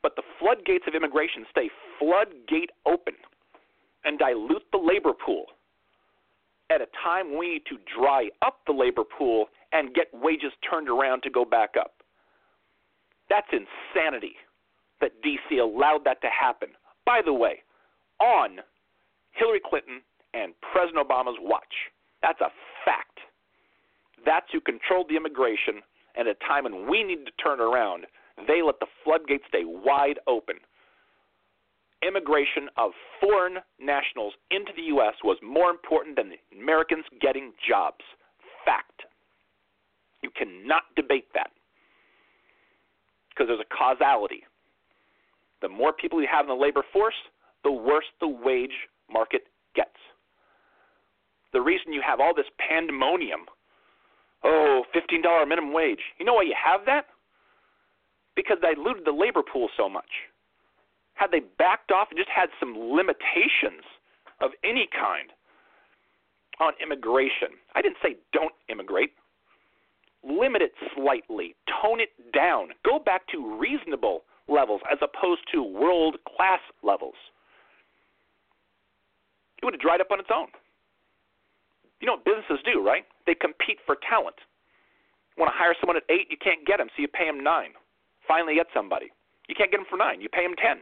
but 0.01 0.15
the 0.15 0.23
floodgates 0.39 0.85
of 0.87 0.95
immigration 0.95 1.45
stay 1.51 1.69
floodgate 1.99 2.71
open 2.85 3.15
and 4.05 4.17
dilute 4.17 4.63
the 4.71 4.77
labor 4.77 5.11
pool 5.13 5.45
at 6.69 6.81
a 6.81 6.87
time 7.03 7.37
we 7.37 7.53
need 7.53 7.65
to 7.65 7.77
dry 7.97 8.29
up 8.41 8.59
the 8.67 8.73
labor 8.73 9.03
pool 9.03 9.47
and 9.73 9.93
get 9.93 10.07
wages 10.13 10.51
turned 10.69 10.87
around 10.87 11.21
to 11.23 11.29
go 11.29 11.43
back 11.43 11.71
up. 11.79 11.93
That's 13.29 13.47
insanity 13.51 14.35
that 15.01 15.11
DC 15.23 15.59
allowed 15.59 16.03
that 16.05 16.21
to 16.21 16.27
happen. 16.27 16.69
By 17.05 17.21
the 17.23 17.33
way, 17.33 17.63
on 18.19 18.59
Hillary 19.31 19.61
Clinton 19.63 20.01
and 20.33 20.53
President 20.73 21.07
Obama's 21.07 21.37
watch. 21.39 21.91
That's 22.21 22.41
a 22.41 22.51
fact. 22.85 23.19
That's 24.25 24.47
who 24.51 24.59
controlled 24.59 25.07
the 25.09 25.15
immigration, 25.15 25.81
and 26.15 26.27
at 26.27 26.35
a 26.35 26.47
time 26.47 26.65
when 26.65 26.89
we 26.89 27.03
needed 27.03 27.25
to 27.25 27.43
turn 27.43 27.61
around, 27.61 28.05
they 28.47 28.61
let 28.61 28.79
the 28.79 28.87
floodgates 29.03 29.45
stay 29.47 29.63
wide 29.63 30.19
open. 30.27 30.55
Immigration 32.05 32.69
of 32.77 32.91
foreign 33.19 33.57
nationals 33.79 34.33
into 34.51 34.71
the 34.75 34.83
U.S. 34.93 35.15
was 35.23 35.37
more 35.43 35.69
important 35.69 36.15
than 36.15 36.29
the 36.29 36.39
Americans 36.57 37.03
getting 37.19 37.51
jobs. 37.67 38.03
Fact. 38.65 39.03
You 40.21 40.29
cannot 40.35 40.83
debate 40.95 41.27
that 41.33 41.51
because 43.29 43.47
there's 43.47 43.63
a 43.63 43.75
causality. 43.75 44.43
The 45.61 45.69
more 45.69 45.93
people 45.93 46.21
you 46.21 46.27
have 46.31 46.45
in 46.45 46.49
the 46.49 46.61
labor 46.61 46.83
force, 46.93 47.15
the 47.63 47.71
worse 47.71 48.05
the 48.19 48.27
wage 48.27 48.87
market 49.11 49.43
gets 49.75 49.91
the 51.53 51.61
reason 51.61 51.93
you 51.93 52.01
have 52.05 52.19
all 52.19 52.33
this 52.35 52.49
pandemonium 52.57 53.41
oh, 54.43 54.83
$15 54.95 55.47
minimum 55.47 55.73
wage. 55.73 55.99
You 56.19 56.25
know 56.25 56.35
why 56.35 56.43
you 56.43 56.55
have 56.55 56.81
that? 56.85 57.05
Because 58.35 58.57
they 58.61 58.73
diluted 58.73 59.05
the 59.05 59.11
labor 59.11 59.41
pool 59.41 59.69
so 59.75 59.89
much. 59.89 60.09
Had 61.15 61.31
they 61.31 61.41
backed 61.57 61.91
off 61.91 62.07
and 62.09 62.17
just 62.17 62.29
had 62.29 62.49
some 62.59 62.77
limitations 62.77 63.83
of 64.39 64.51
any 64.63 64.87
kind 64.93 65.29
on 66.61 66.73
immigration, 66.81 67.59
I 67.75 67.81
didn't 67.81 67.97
say 68.01 68.15
don't 68.31 68.53
immigrate. 68.69 69.11
Limit 70.23 70.61
it 70.61 70.71
slightly, 70.95 71.55
tone 71.81 71.99
it 71.99 72.11
down, 72.33 72.69
go 72.85 72.99
back 72.99 73.27
to 73.31 73.57
reasonable 73.59 74.23
levels 74.49 74.81
as 74.91 74.97
opposed 75.01 75.41
to 75.53 75.63
world 75.63 76.17
class 76.35 76.59
levels. 76.83 77.15
It 79.61 79.65
would 79.65 79.73
have 79.73 79.81
dried 79.81 80.01
up 80.01 80.11
on 80.11 80.19
its 80.19 80.29
own. 80.33 80.47
You 81.99 82.07
know 82.07 82.15
what 82.15 82.25
businesses 82.25 82.63
do, 82.63 82.83
right? 82.83 83.03
They 83.27 83.35
compete 83.35 83.77
for 83.85 83.97
talent. 84.07 84.39
You 85.35 85.43
want 85.43 85.53
to 85.53 85.59
hire 85.59 85.75
someone 85.79 85.97
at 85.97 86.07
eight, 86.09 86.27
you 86.31 86.37
can't 86.39 86.65
get 86.65 86.77
them, 86.77 86.87
so 86.95 87.01
you 87.01 87.07
pay 87.07 87.27
them 87.27 87.43
nine. 87.43 87.71
Finally, 88.27 88.55
get 88.55 88.67
somebody. 88.73 89.11
You 89.47 89.55
can't 89.55 89.71
get 89.71 89.77
them 89.77 89.87
for 89.89 89.97
nine, 89.97 90.21
you 90.21 90.29
pay 90.29 90.43
them 90.43 90.55
ten. 90.55 90.79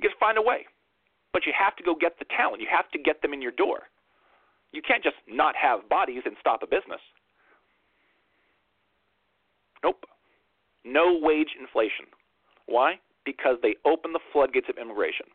You 0.00 0.08
just 0.08 0.20
find 0.20 0.36
a 0.36 0.42
way. 0.42 0.66
But 1.32 1.46
you 1.46 1.52
have 1.58 1.74
to 1.76 1.82
go 1.82 1.94
get 1.94 2.18
the 2.18 2.26
talent. 2.36 2.60
You 2.60 2.68
have 2.70 2.90
to 2.92 2.98
get 2.98 3.22
them 3.22 3.32
in 3.32 3.42
your 3.42 3.52
door. 3.52 3.90
You 4.72 4.82
can't 4.82 5.02
just 5.02 5.16
not 5.28 5.54
have 5.56 5.88
bodies 5.88 6.22
and 6.24 6.36
stop 6.40 6.62
a 6.62 6.66
business. 6.66 7.00
Nope. 9.82 10.04
No 10.84 11.18
wage 11.20 11.56
inflation. 11.58 12.06
Why? 12.66 13.00
Because 13.24 13.56
they 13.62 13.76
open 13.84 14.12
the 14.12 14.20
floodgates 14.32 14.68
of 14.68 14.76
immigration. 14.78 15.26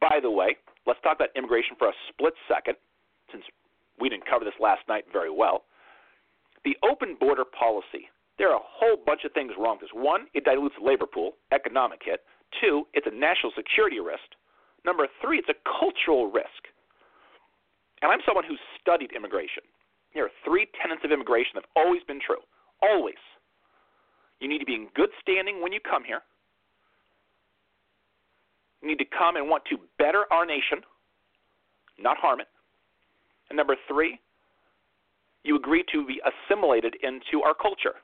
By 0.00 0.18
the 0.20 0.30
way, 0.30 0.56
let's 0.86 1.00
talk 1.02 1.16
about 1.16 1.28
immigration 1.36 1.76
for 1.78 1.88
a 1.88 1.92
split 2.08 2.34
second, 2.48 2.76
since 3.30 3.44
we 4.00 4.08
didn't 4.08 4.26
cover 4.26 4.44
this 4.44 4.58
last 4.60 4.82
night 4.88 5.04
very 5.12 5.30
well. 5.30 5.64
The 6.64 6.76
open 6.82 7.16
border 7.20 7.44
policy, 7.44 8.08
there 8.38 8.50
are 8.50 8.56
a 8.56 8.64
whole 8.64 8.96
bunch 8.96 9.24
of 9.24 9.32
things 9.32 9.52
wrong 9.58 9.76
with 9.78 9.90
this. 9.90 9.94
One, 9.94 10.26
it 10.34 10.44
dilutes 10.44 10.74
the 10.80 10.86
labor 10.86 11.06
pool, 11.06 11.36
economic 11.52 12.00
hit. 12.02 12.20
Two, 12.60 12.86
it's 12.94 13.06
a 13.06 13.14
national 13.14 13.52
security 13.54 14.00
risk. 14.00 14.24
Number 14.84 15.06
three, 15.20 15.38
it's 15.38 15.48
a 15.48 15.60
cultural 15.78 16.30
risk. 16.30 16.68
And 18.02 18.10
I'm 18.10 18.20
someone 18.26 18.44
who's 18.44 18.60
studied 18.80 19.12
immigration. 19.12 19.62
There 20.12 20.24
are 20.24 20.34
three 20.44 20.68
tenets 20.80 21.02
of 21.04 21.12
immigration 21.12 21.52
that 21.54 21.64
have 21.64 21.76
always 21.76 22.02
been 22.04 22.20
true. 22.20 22.42
Always. 22.82 23.20
You 24.40 24.48
need 24.48 24.58
to 24.58 24.66
be 24.66 24.74
in 24.74 24.88
good 24.94 25.10
standing 25.22 25.62
when 25.62 25.72
you 25.72 25.80
come 25.80 26.04
here 26.04 26.22
You 28.82 28.88
need 28.88 28.98
to 28.98 29.06
come 29.06 29.36
and 29.36 29.48
want 29.48 29.64
to 29.70 29.78
better 29.98 30.26
our 30.30 30.46
nation, 30.46 30.82
not 31.98 32.18
harm 32.18 32.40
it. 32.40 32.48
And 33.50 33.56
number 33.56 33.76
three, 33.88 34.20
you 35.44 35.56
agree 35.56 35.84
to 35.92 36.06
be 36.06 36.20
assimilated 36.24 36.96
into 37.02 37.42
our 37.44 37.54
culture. 37.54 37.96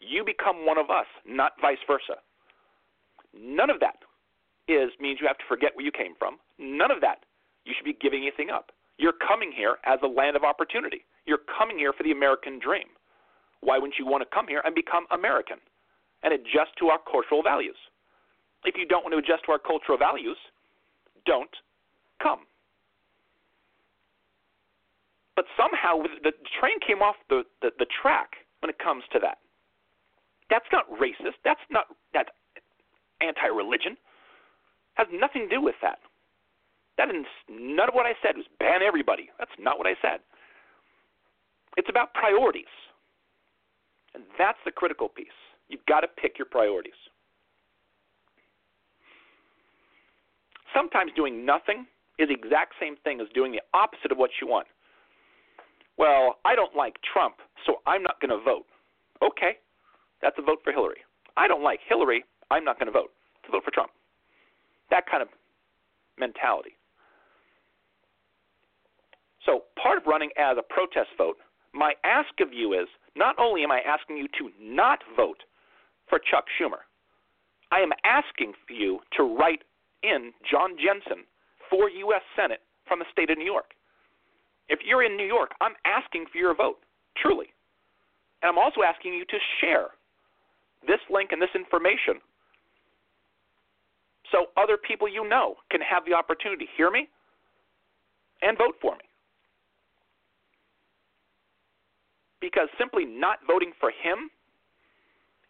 You 0.00 0.24
become 0.24 0.66
one 0.66 0.78
of 0.78 0.90
us, 0.90 1.06
not 1.26 1.52
vice 1.60 1.78
versa. 1.86 2.20
None 3.38 3.70
of 3.70 3.80
that 3.80 3.98
is 4.68 4.90
means 5.00 5.18
you 5.20 5.26
have 5.26 5.38
to 5.38 5.44
forget 5.48 5.72
where 5.76 5.84
you 5.86 5.92
came 5.92 6.14
from. 6.18 6.38
None 6.58 6.90
of 6.90 7.00
that 7.02 7.24
you 7.64 7.74
should 7.76 7.84
be 7.84 7.96
giving 8.00 8.22
anything 8.22 8.50
up. 8.50 8.72
You're 8.98 9.14
coming 9.26 9.52
here 9.52 9.76
as 9.84 10.00
a 10.02 10.08
land 10.08 10.36
of 10.36 10.44
opportunity. 10.44 11.04
You're 11.26 11.44
coming 11.58 11.78
here 11.78 11.92
for 11.92 12.04
the 12.04 12.12
American 12.12 12.58
dream. 12.60 12.88
Why 13.60 13.78
wouldn't 13.78 13.98
you 13.98 14.06
want 14.06 14.22
to 14.22 14.34
come 14.34 14.46
here 14.48 14.62
and 14.64 14.74
become 14.74 15.06
American 15.10 15.58
and 16.22 16.32
adjust 16.32 16.76
to 16.78 16.88
our 16.88 16.98
cultural 16.98 17.42
values? 17.42 17.76
If 18.64 18.74
you 18.76 18.86
don't 18.86 19.04
want 19.04 19.12
to 19.12 19.18
adjust 19.18 19.44
to 19.46 19.52
our 19.52 19.58
cultural 19.58 19.98
values, 19.98 20.36
don't 21.24 21.50
come. 22.22 22.40
But 25.36 25.44
somehow 25.56 26.02
the 26.24 26.32
train 26.58 26.80
came 26.80 27.02
off 27.02 27.16
the, 27.28 27.44
the, 27.60 27.70
the 27.78 27.86
track 28.02 28.40
when 28.60 28.70
it 28.70 28.78
comes 28.78 29.04
to 29.12 29.18
that. 29.20 29.38
That's 30.48 30.66
not 30.72 30.88
racist. 30.90 31.36
That's 31.44 31.60
not 31.70 31.86
that's 32.14 32.30
anti-religion. 33.20 33.96
Has 34.94 35.06
nothing 35.12 35.48
to 35.48 35.54
do 35.54 35.60
with 35.60 35.74
that. 35.82 35.98
That 36.96 37.10
is 37.10 37.26
none 37.50 37.88
of 37.88 37.94
what 37.94 38.06
I 38.06 38.14
said 38.22 38.36
was 38.36 38.46
ban 38.58 38.80
everybody. 38.82 39.28
That's 39.38 39.52
not 39.58 39.76
what 39.76 39.86
I 39.86 39.94
said. 40.00 40.20
It's 41.76 41.88
about 41.90 42.14
priorities. 42.14 42.72
And 44.16 44.24
that's 44.38 44.58
the 44.64 44.72
critical 44.72 45.10
piece. 45.10 45.26
You've 45.68 45.84
got 45.86 46.00
to 46.00 46.08
pick 46.08 46.38
your 46.38 46.46
priorities. 46.46 46.96
Sometimes 50.74 51.12
doing 51.14 51.44
nothing 51.44 51.86
is 52.18 52.28
the 52.28 52.34
exact 52.34 52.74
same 52.80 52.96
thing 53.04 53.20
as 53.20 53.26
doing 53.34 53.52
the 53.52 53.60
opposite 53.74 54.10
of 54.10 54.16
what 54.16 54.30
you 54.40 54.48
want. 54.48 54.66
Well, 55.98 56.36
I 56.46 56.54
don't 56.54 56.74
like 56.74 56.96
Trump, 57.12 57.36
so 57.66 57.76
I'm 57.86 58.02
not 58.02 58.18
going 58.20 58.30
to 58.30 58.42
vote. 58.42 58.64
Okay, 59.22 59.60
that's 60.22 60.36
a 60.38 60.42
vote 60.42 60.58
for 60.64 60.72
Hillary. 60.72 61.04
I 61.36 61.46
don't 61.46 61.62
like 61.62 61.80
Hillary, 61.86 62.24
I'm 62.50 62.64
not 62.64 62.78
going 62.78 62.86
to 62.86 62.92
vote. 62.92 63.10
To 63.44 63.52
vote 63.52 63.64
for 63.64 63.70
Trump. 63.70 63.90
That 64.90 65.04
kind 65.10 65.22
of 65.22 65.28
mentality. 66.18 66.72
So, 69.44 69.64
part 69.80 69.98
of 69.98 70.06
running 70.06 70.30
as 70.38 70.56
a 70.58 70.62
protest 70.62 71.10
vote, 71.16 71.36
my 71.72 71.92
ask 72.04 72.40
of 72.40 72.52
you 72.52 72.72
is 72.72 72.88
not 73.16 73.36
only 73.38 73.64
am 73.64 73.70
I 73.72 73.80
asking 73.80 74.16
you 74.16 74.28
to 74.38 74.50
not 74.60 75.00
vote 75.16 75.42
for 76.08 76.18
Chuck 76.18 76.44
Schumer, 76.60 76.84
I 77.72 77.80
am 77.80 77.90
asking 78.04 78.52
you 78.70 79.00
to 79.16 79.24
write 79.24 79.62
in 80.02 80.32
John 80.48 80.76
Jensen 80.76 81.24
for 81.68 81.90
U.S. 81.90 82.22
Senate 82.36 82.60
from 82.86 83.00
the 83.00 83.06
state 83.10 83.30
of 83.30 83.38
New 83.38 83.44
York. 83.44 83.74
If 84.68 84.80
you're 84.84 85.02
in 85.02 85.16
New 85.16 85.26
York, 85.26 85.50
I'm 85.60 85.74
asking 85.84 86.26
for 86.30 86.38
your 86.38 86.54
vote, 86.54 86.78
truly. 87.16 87.46
And 88.42 88.50
I'm 88.50 88.58
also 88.58 88.82
asking 88.82 89.14
you 89.14 89.24
to 89.24 89.38
share 89.60 89.88
this 90.86 91.00
link 91.10 91.32
and 91.32 91.40
this 91.40 91.50
information 91.54 92.20
so 94.30 94.46
other 94.56 94.76
people 94.76 95.08
you 95.08 95.28
know 95.28 95.54
can 95.70 95.80
have 95.80 96.04
the 96.04 96.12
opportunity 96.12 96.66
to 96.66 96.70
hear 96.76 96.90
me 96.90 97.08
and 98.42 98.58
vote 98.58 98.74
for 98.80 98.92
me. 98.92 99.05
Because 102.40 102.68
simply 102.78 103.04
not 103.04 103.38
voting 103.46 103.72
for 103.80 103.90
him 103.90 104.30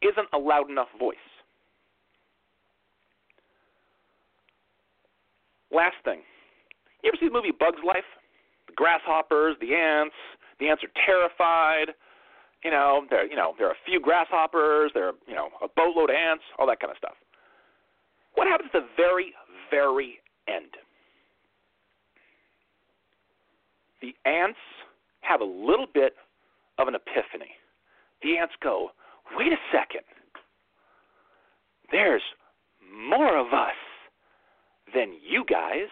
isn't 0.03 0.29
a 0.33 0.39
loud 0.39 0.71
enough 0.71 0.89
voice. 0.99 1.17
Last 5.73 5.97
thing. 6.05 6.21
You 7.03 7.11
ever 7.11 7.19
see 7.21 7.27
the 7.29 7.33
movie 7.33 7.53
Bugs 7.53 7.83
Life? 7.87 8.07
The 8.67 8.73
grasshoppers, 8.75 9.57
the 9.61 9.75
ants, 9.75 10.15
the 10.59 10.69
ants 10.69 10.83
are 10.85 10.91
terrified. 11.05 11.95
You 12.65 12.71
know, 12.71 13.05
there 13.11 13.27
you 13.27 13.37
know, 13.37 13.55
there 13.59 13.69
are 13.69 13.73
a 13.73 13.85
few 13.85 14.01
grasshoppers, 14.01 14.91
there 14.95 15.09
are, 15.09 15.13
you 15.27 15.35
know, 15.35 15.49
a 15.63 15.69
boatload 15.69 16.11
of 16.11 16.17
ants, 16.17 16.45
all 16.59 16.67
that 16.67 16.81
kind 16.81 16.91
of 16.91 16.97
stuff. 16.97 17.15
What 18.35 18.49
happens 18.49 18.71
at 18.75 18.83
the 18.83 18.89
very, 18.97 19.35
very 19.71 20.19
end? 20.49 20.77
The 24.03 24.15
ants 24.29 24.59
have 25.21 25.41
a 25.41 25.45
little 25.45 25.87
bit 25.93 26.15
of 26.79 26.89
an 26.89 26.95
epiphany. 26.95 27.53
The 28.23 28.39
ants 28.39 28.55
go, 28.63 28.91
wait 29.37 29.53
a 29.53 29.57
second. 29.73 30.03
There's 31.91 32.23
more 33.09 33.39
of 33.39 33.53
us 33.53 33.77
than 34.95 35.15
you 35.29 35.45
guys. 35.49 35.89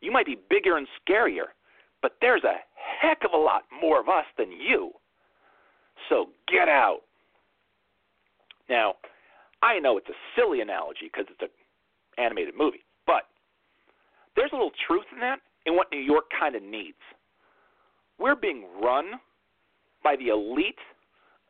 You 0.00 0.10
might 0.10 0.26
be 0.26 0.38
bigger 0.48 0.76
and 0.76 0.86
scarier, 1.00 1.52
but 2.02 2.16
there's 2.20 2.44
a 2.44 2.56
heck 3.00 3.18
of 3.24 3.32
a 3.32 3.36
lot 3.36 3.62
more 3.80 4.00
of 4.00 4.08
us 4.08 4.24
than 4.38 4.50
you. 4.50 4.92
So 6.08 6.30
get 6.48 6.68
out. 6.68 7.00
Now, 8.68 8.94
I 9.62 9.78
know 9.78 9.98
it's 9.98 10.08
a 10.08 10.18
silly 10.36 10.60
analogy 10.60 11.10
because 11.12 11.26
it's 11.30 11.42
an 11.42 11.48
animated 12.22 12.54
movie, 12.56 12.84
but 13.06 13.24
there's 14.36 14.50
a 14.52 14.56
little 14.56 14.72
truth 14.86 15.04
in 15.12 15.20
that 15.20 15.40
in 15.66 15.76
what 15.76 15.88
New 15.92 15.98
York 15.98 16.24
kind 16.38 16.54
of 16.54 16.62
needs. 16.62 16.96
We're 18.18 18.36
being 18.36 18.64
run 18.82 19.12
by 20.02 20.16
the 20.16 20.28
elite 20.28 20.78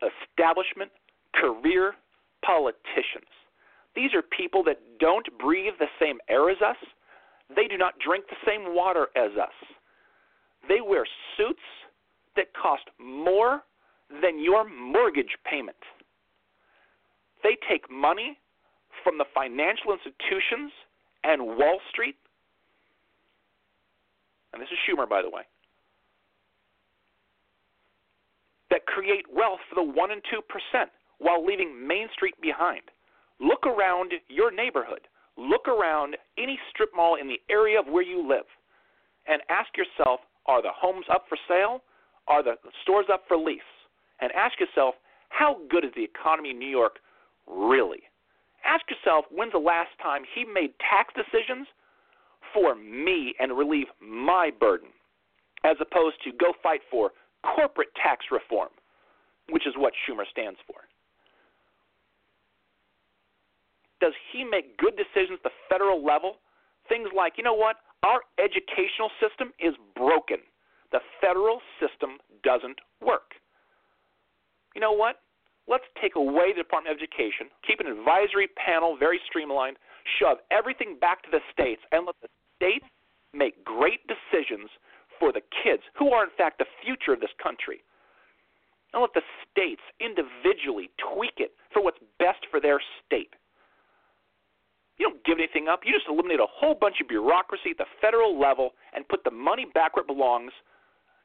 establishment 0.01 0.91
career 1.35 1.93
politicians. 2.43 3.29
These 3.95 4.13
are 4.13 4.21
people 4.21 4.63
that 4.63 4.79
don't 4.99 5.27
breathe 5.37 5.73
the 5.79 5.87
same 5.99 6.17
air 6.29 6.49
as 6.49 6.61
us. 6.61 6.77
They 7.55 7.67
do 7.67 7.77
not 7.77 7.93
drink 7.99 8.25
the 8.29 8.39
same 8.45 8.73
water 8.75 9.07
as 9.15 9.31
us. 9.37 9.53
They 10.67 10.81
wear 10.81 11.05
suits 11.37 11.59
that 12.35 12.47
cost 12.53 12.83
more 12.99 13.61
than 14.21 14.41
your 14.41 14.67
mortgage 14.69 15.35
payment. 15.49 15.77
They 17.43 17.57
take 17.69 17.89
money 17.89 18.37
from 19.03 19.17
the 19.17 19.25
financial 19.33 19.93
institutions 19.93 20.71
and 21.23 21.41
Wall 21.41 21.79
Street. 21.91 22.15
And 24.53 24.61
this 24.61 24.69
is 24.69 24.77
Schumer, 24.87 25.09
by 25.09 25.21
the 25.21 25.29
way. 25.29 25.43
That 28.71 28.85
create 28.87 29.25
wealth 29.31 29.59
for 29.69 29.75
the 29.75 29.91
1% 29.91 30.11
and 30.11 30.21
2% 30.23 30.85
while 31.19 31.45
leaving 31.45 31.87
Main 31.87 32.07
Street 32.13 32.35
behind. 32.41 32.81
Look 33.39 33.67
around 33.67 34.13
your 34.27 34.51
neighborhood. 34.51 35.01
Look 35.37 35.67
around 35.67 36.17
any 36.37 36.57
strip 36.71 36.89
mall 36.95 37.15
in 37.19 37.27
the 37.27 37.39
area 37.49 37.79
of 37.79 37.85
where 37.87 38.03
you 38.03 38.27
live 38.27 38.45
and 39.27 39.41
ask 39.49 39.69
yourself 39.77 40.21
are 40.47 40.61
the 40.61 40.73
homes 40.73 41.05
up 41.11 41.25
for 41.29 41.37
sale? 41.47 41.81
Are 42.27 42.43
the 42.43 42.55
stores 42.81 43.05
up 43.11 43.23
for 43.27 43.37
lease? 43.37 43.61
And 44.19 44.31
ask 44.33 44.59
yourself, 44.59 44.95
how 45.29 45.57
good 45.69 45.85
is 45.85 45.91
the 45.95 46.03
economy 46.03 46.51
in 46.51 46.59
New 46.59 46.69
York 46.69 46.97
really? 47.47 48.03
Ask 48.65 48.83
yourself, 48.89 49.25
when's 49.31 49.53
the 49.53 49.59
last 49.59 49.89
time 50.01 50.23
he 50.35 50.45
made 50.45 50.73
tax 50.79 51.13
decisions 51.13 51.67
for 52.53 52.75
me 52.75 53.33
and 53.39 53.57
relieve 53.57 53.87
my 53.99 54.51
burden, 54.59 54.89
as 55.63 55.77
opposed 55.79 56.17
to 56.23 56.31
go 56.31 56.53
fight 56.61 56.81
for 56.89 57.11
corporate 57.43 57.89
tax 57.95 58.25
reform, 58.31 58.69
which 59.49 59.67
is 59.67 59.73
what 59.77 59.93
Schumer 60.05 60.25
stands 60.29 60.59
for? 60.67 60.87
Does 63.99 64.13
he 64.33 64.43
make 64.43 64.77
good 64.77 64.97
decisions 64.97 65.37
at 65.37 65.43
the 65.43 65.55
federal 65.69 66.03
level? 66.03 66.37
Things 66.89 67.09
like, 67.15 67.33
you 67.37 67.43
know 67.43 67.53
what? 67.53 67.77
Our 68.03 68.21
educational 68.41 69.13
system 69.21 69.53
is 69.59 69.75
broken. 69.95 70.37
The 70.91 70.99
federal 71.21 71.61
system 71.79 72.17
doesn't 72.43 72.81
work. 72.99 73.37
You 74.73 74.81
know 74.81 74.91
what? 74.91 75.21
Let's 75.67 75.85
take 76.01 76.15
away 76.15 76.51
the 76.51 76.63
Department 76.63 76.97
of 76.97 76.97
Education, 76.97 77.47
keep 77.65 77.79
an 77.79 77.87
advisory 77.87 78.49
panel 78.57 78.97
very 78.97 79.21
streamlined, 79.29 79.77
shove 80.19 80.37
everything 80.49 80.97
back 80.99 81.21
to 81.23 81.29
the 81.31 81.39
states, 81.53 81.81
and 81.91 82.05
let 82.05 82.15
the 82.21 82.27
states 82.57 82.85
make 83.33 83.63
great 83.63 84.01
decisions 84.09 84.67
for 85.21 85.31
the 85.31 85.45
kids, 85.61 85.85
who 85.93 86.09
are 86.09 86.25
in 86.25 86.33
fact 86.33 86.57
the 86.57 86.65
future 86.81 87.13
of 87.13 87.21
this 87.21 87.33
country. 87.37 87.85
And 88.91 89.05
let 89.05 89.13
the 89.13 89.21
states 89.45 89.85
individually 90.01 90.89
tweak 90.97 91.37
it 91.37 91.53
for 91.71 91.85
what's 91.85 92.01
best 92.17 92.41
for 92.49 92.59
their 92.59 92.81
state. 93.05 93.37
You 94.97 95.09
don't 95.09 95.23
give 95.23 95.37
anything 95.37 95.69
up. 95.69 95.81
You 95.85 95.93
just 95.93 96.09
eliminate 96.09 96.41
a 96.41 96.49
whole 96.49 96.73
bunch 96.73 96.97
of 97.01 97.07
bureaucracy 97.07 97.71
at 97.71 97.77
the 97.77 97.89
federal 98.01 98.37
level 98.37 98.73
and 98.93 99.07
put 99.07 99.23
the 99.23 99.31
money 99.31 99.65
back 99.73 99.95
where 99.95 100.03
it 100.03 100.07
belongs 100.07 100.51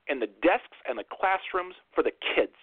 in 0.09 0.21
the 0.21 0.29
desks 0.45 0.79
and 0.89 0.97
the 0.97 1.05
classrooms 1.09 1.75
for 1.93 2.05
the 2.05 2.13
kids. 2.37 2.57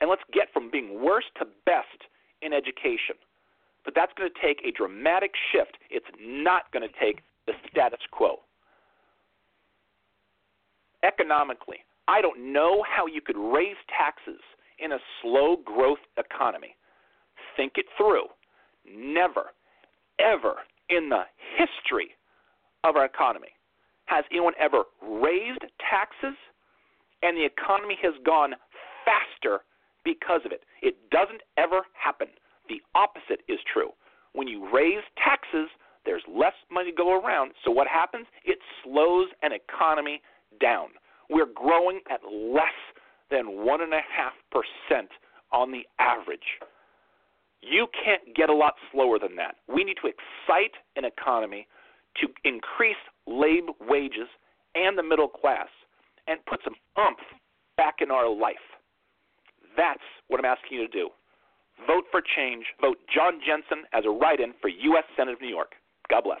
And 0.00 0.10
let's 0.10 0.22
get 0.34 0.52
from 0.52 0.70
being 0.70 1.02
worst 1.02 1.28
to 1.38 1.46
best 1.64 2.10
in 2.42 2.52
education. 2.52 3.16
But 3.84 3.94
that's 3.94 4.12
going 4.18 4.28
to 4.28 4.38
take 4.42 4.60
a 4.66 4.70
dramatic 4.76 5.32
shift. 5.50 5.78
It's 5.90 6.10
not 6.20 6.70
going 6.72 6.86
to 6.86 6.94
take 7.00 7.22
the 7.46 7.54
status 7.70 8.02
quo. 8.10 8.45
Economically, 11.04 11.78
I 12.08 12.20
don't 12.20 12.52
know 12.52 12.84
how 12.88 13.06
you 13.06 13.20
could 13.20 13.36
raise 13.36 13.76
taxes 13.96 14.40
in 14.78 14.92
a 14.92 14.98
slow 15.22 15.56
growth 15.64 15.98
economy. 16.18 16.76
Think 17.56 17.72
it 17.76 17.86
through. 17.96 18.26
Never, 18.88 19.52
ever 20.20 20.56
in 20.88 21.08
the 21.08 21.22
history 21.56 22.10
of 22.84 22.96
our 22.96 23.04
economy 23.04 23.48
has 24.06 24.24
anyone 24.30 24.52
ever 24.60 24.84
raised 25.02 25.64
taxes 25.90 26.36
and 27.22 27.36
the 27.36 27.44
economy 27.44 27.98
has 28.02 28.14
gone 28.24 28.54
faster 29.04 29.64
because 30.04 30.40
of 30.44 30.52
it. 30.52 30.62
It 30.82 30.94
doesn't 31.10 31.42
ever 31.56 31.82
happen. 31.92 32.28
The 32.68 32.80
opposite 32.94 33.42
is 33.48 33.58
true. 33.72 33.90
When 34.32 34.46
you 34.46 34.70
raise 34.72 35.02
taxes, 35.16 35.68
there's 36.04 36.22
less 36.28 36.54
money 36.70 36.90
to 36.90 36.96
go 36.96 37.18
around. 37.18 37.52
So 37.64 37.70
what 37.70 37.88
happens? 37.88 38.26
It 38.44 38.58
slows 38.84 39.26
an 39.42 39.50
economy 39.52 40.20
down. 40.60 40.88
We're 41.30 41.52
growing 41.54 42.00
at 42.10 42.20
less 42.24 42.78
than 43.30 43.46
1.5% 43.66 45.06
on 45.52 45.72
the 45.72 45.82
average. 45.98 46.60
You 47.62 47.86
can't 48.04 48.36
get 48.36 48.48
a 48.48 48.54
lot 48.54 48.74
slower 48.92 49.18
than 49.18 49.36
that. 49.36 49.56
We 49.72 49.82
need 49.82 49.96
to 50.02 50.08
excite 50.08 50.74
an 50.94 51.04
economy 51.04 51.66
to 52.20 52.28
increase 52.44 52.96
labor 53.26 53.72
wages 53.80 54.28
and 54.74 54.96
the 54.96 55.02
middle 55.02 55.28
class. 55.28 55.68
and 56.28 56.44
put 56.46 56.58
some 56.64 56.74
umph 56.96 57.22
back 57.76 57.96
in 58.00 58.10
our 58.10 58.28
life. 58.28 58.56
That's 59.76 60.02
what 60.28 60.40
I'm 60.40 60.44
asking 60.44 60.78
you 60.78 60.86
to 60.86 60.92
do. 60.92 61.10
Vote 61.86 62.04
for 62.10 62.20
change. 62.20 62.64
Vote 62.80 62.98
John 63.14 63.38
Jensen 63.46 63.84
as 63.92 64.04
a 64.04 64.10
write 64.10 64.40
in 64.40 64.52
for 64.60 64.68
U.S. 64.68 65.04
Senate 65.16 65.34
of 65.34 65.40
New 65.40 65.48
York. 65.48 65.72
God 66.10 66.24
bless. 66.24 66.40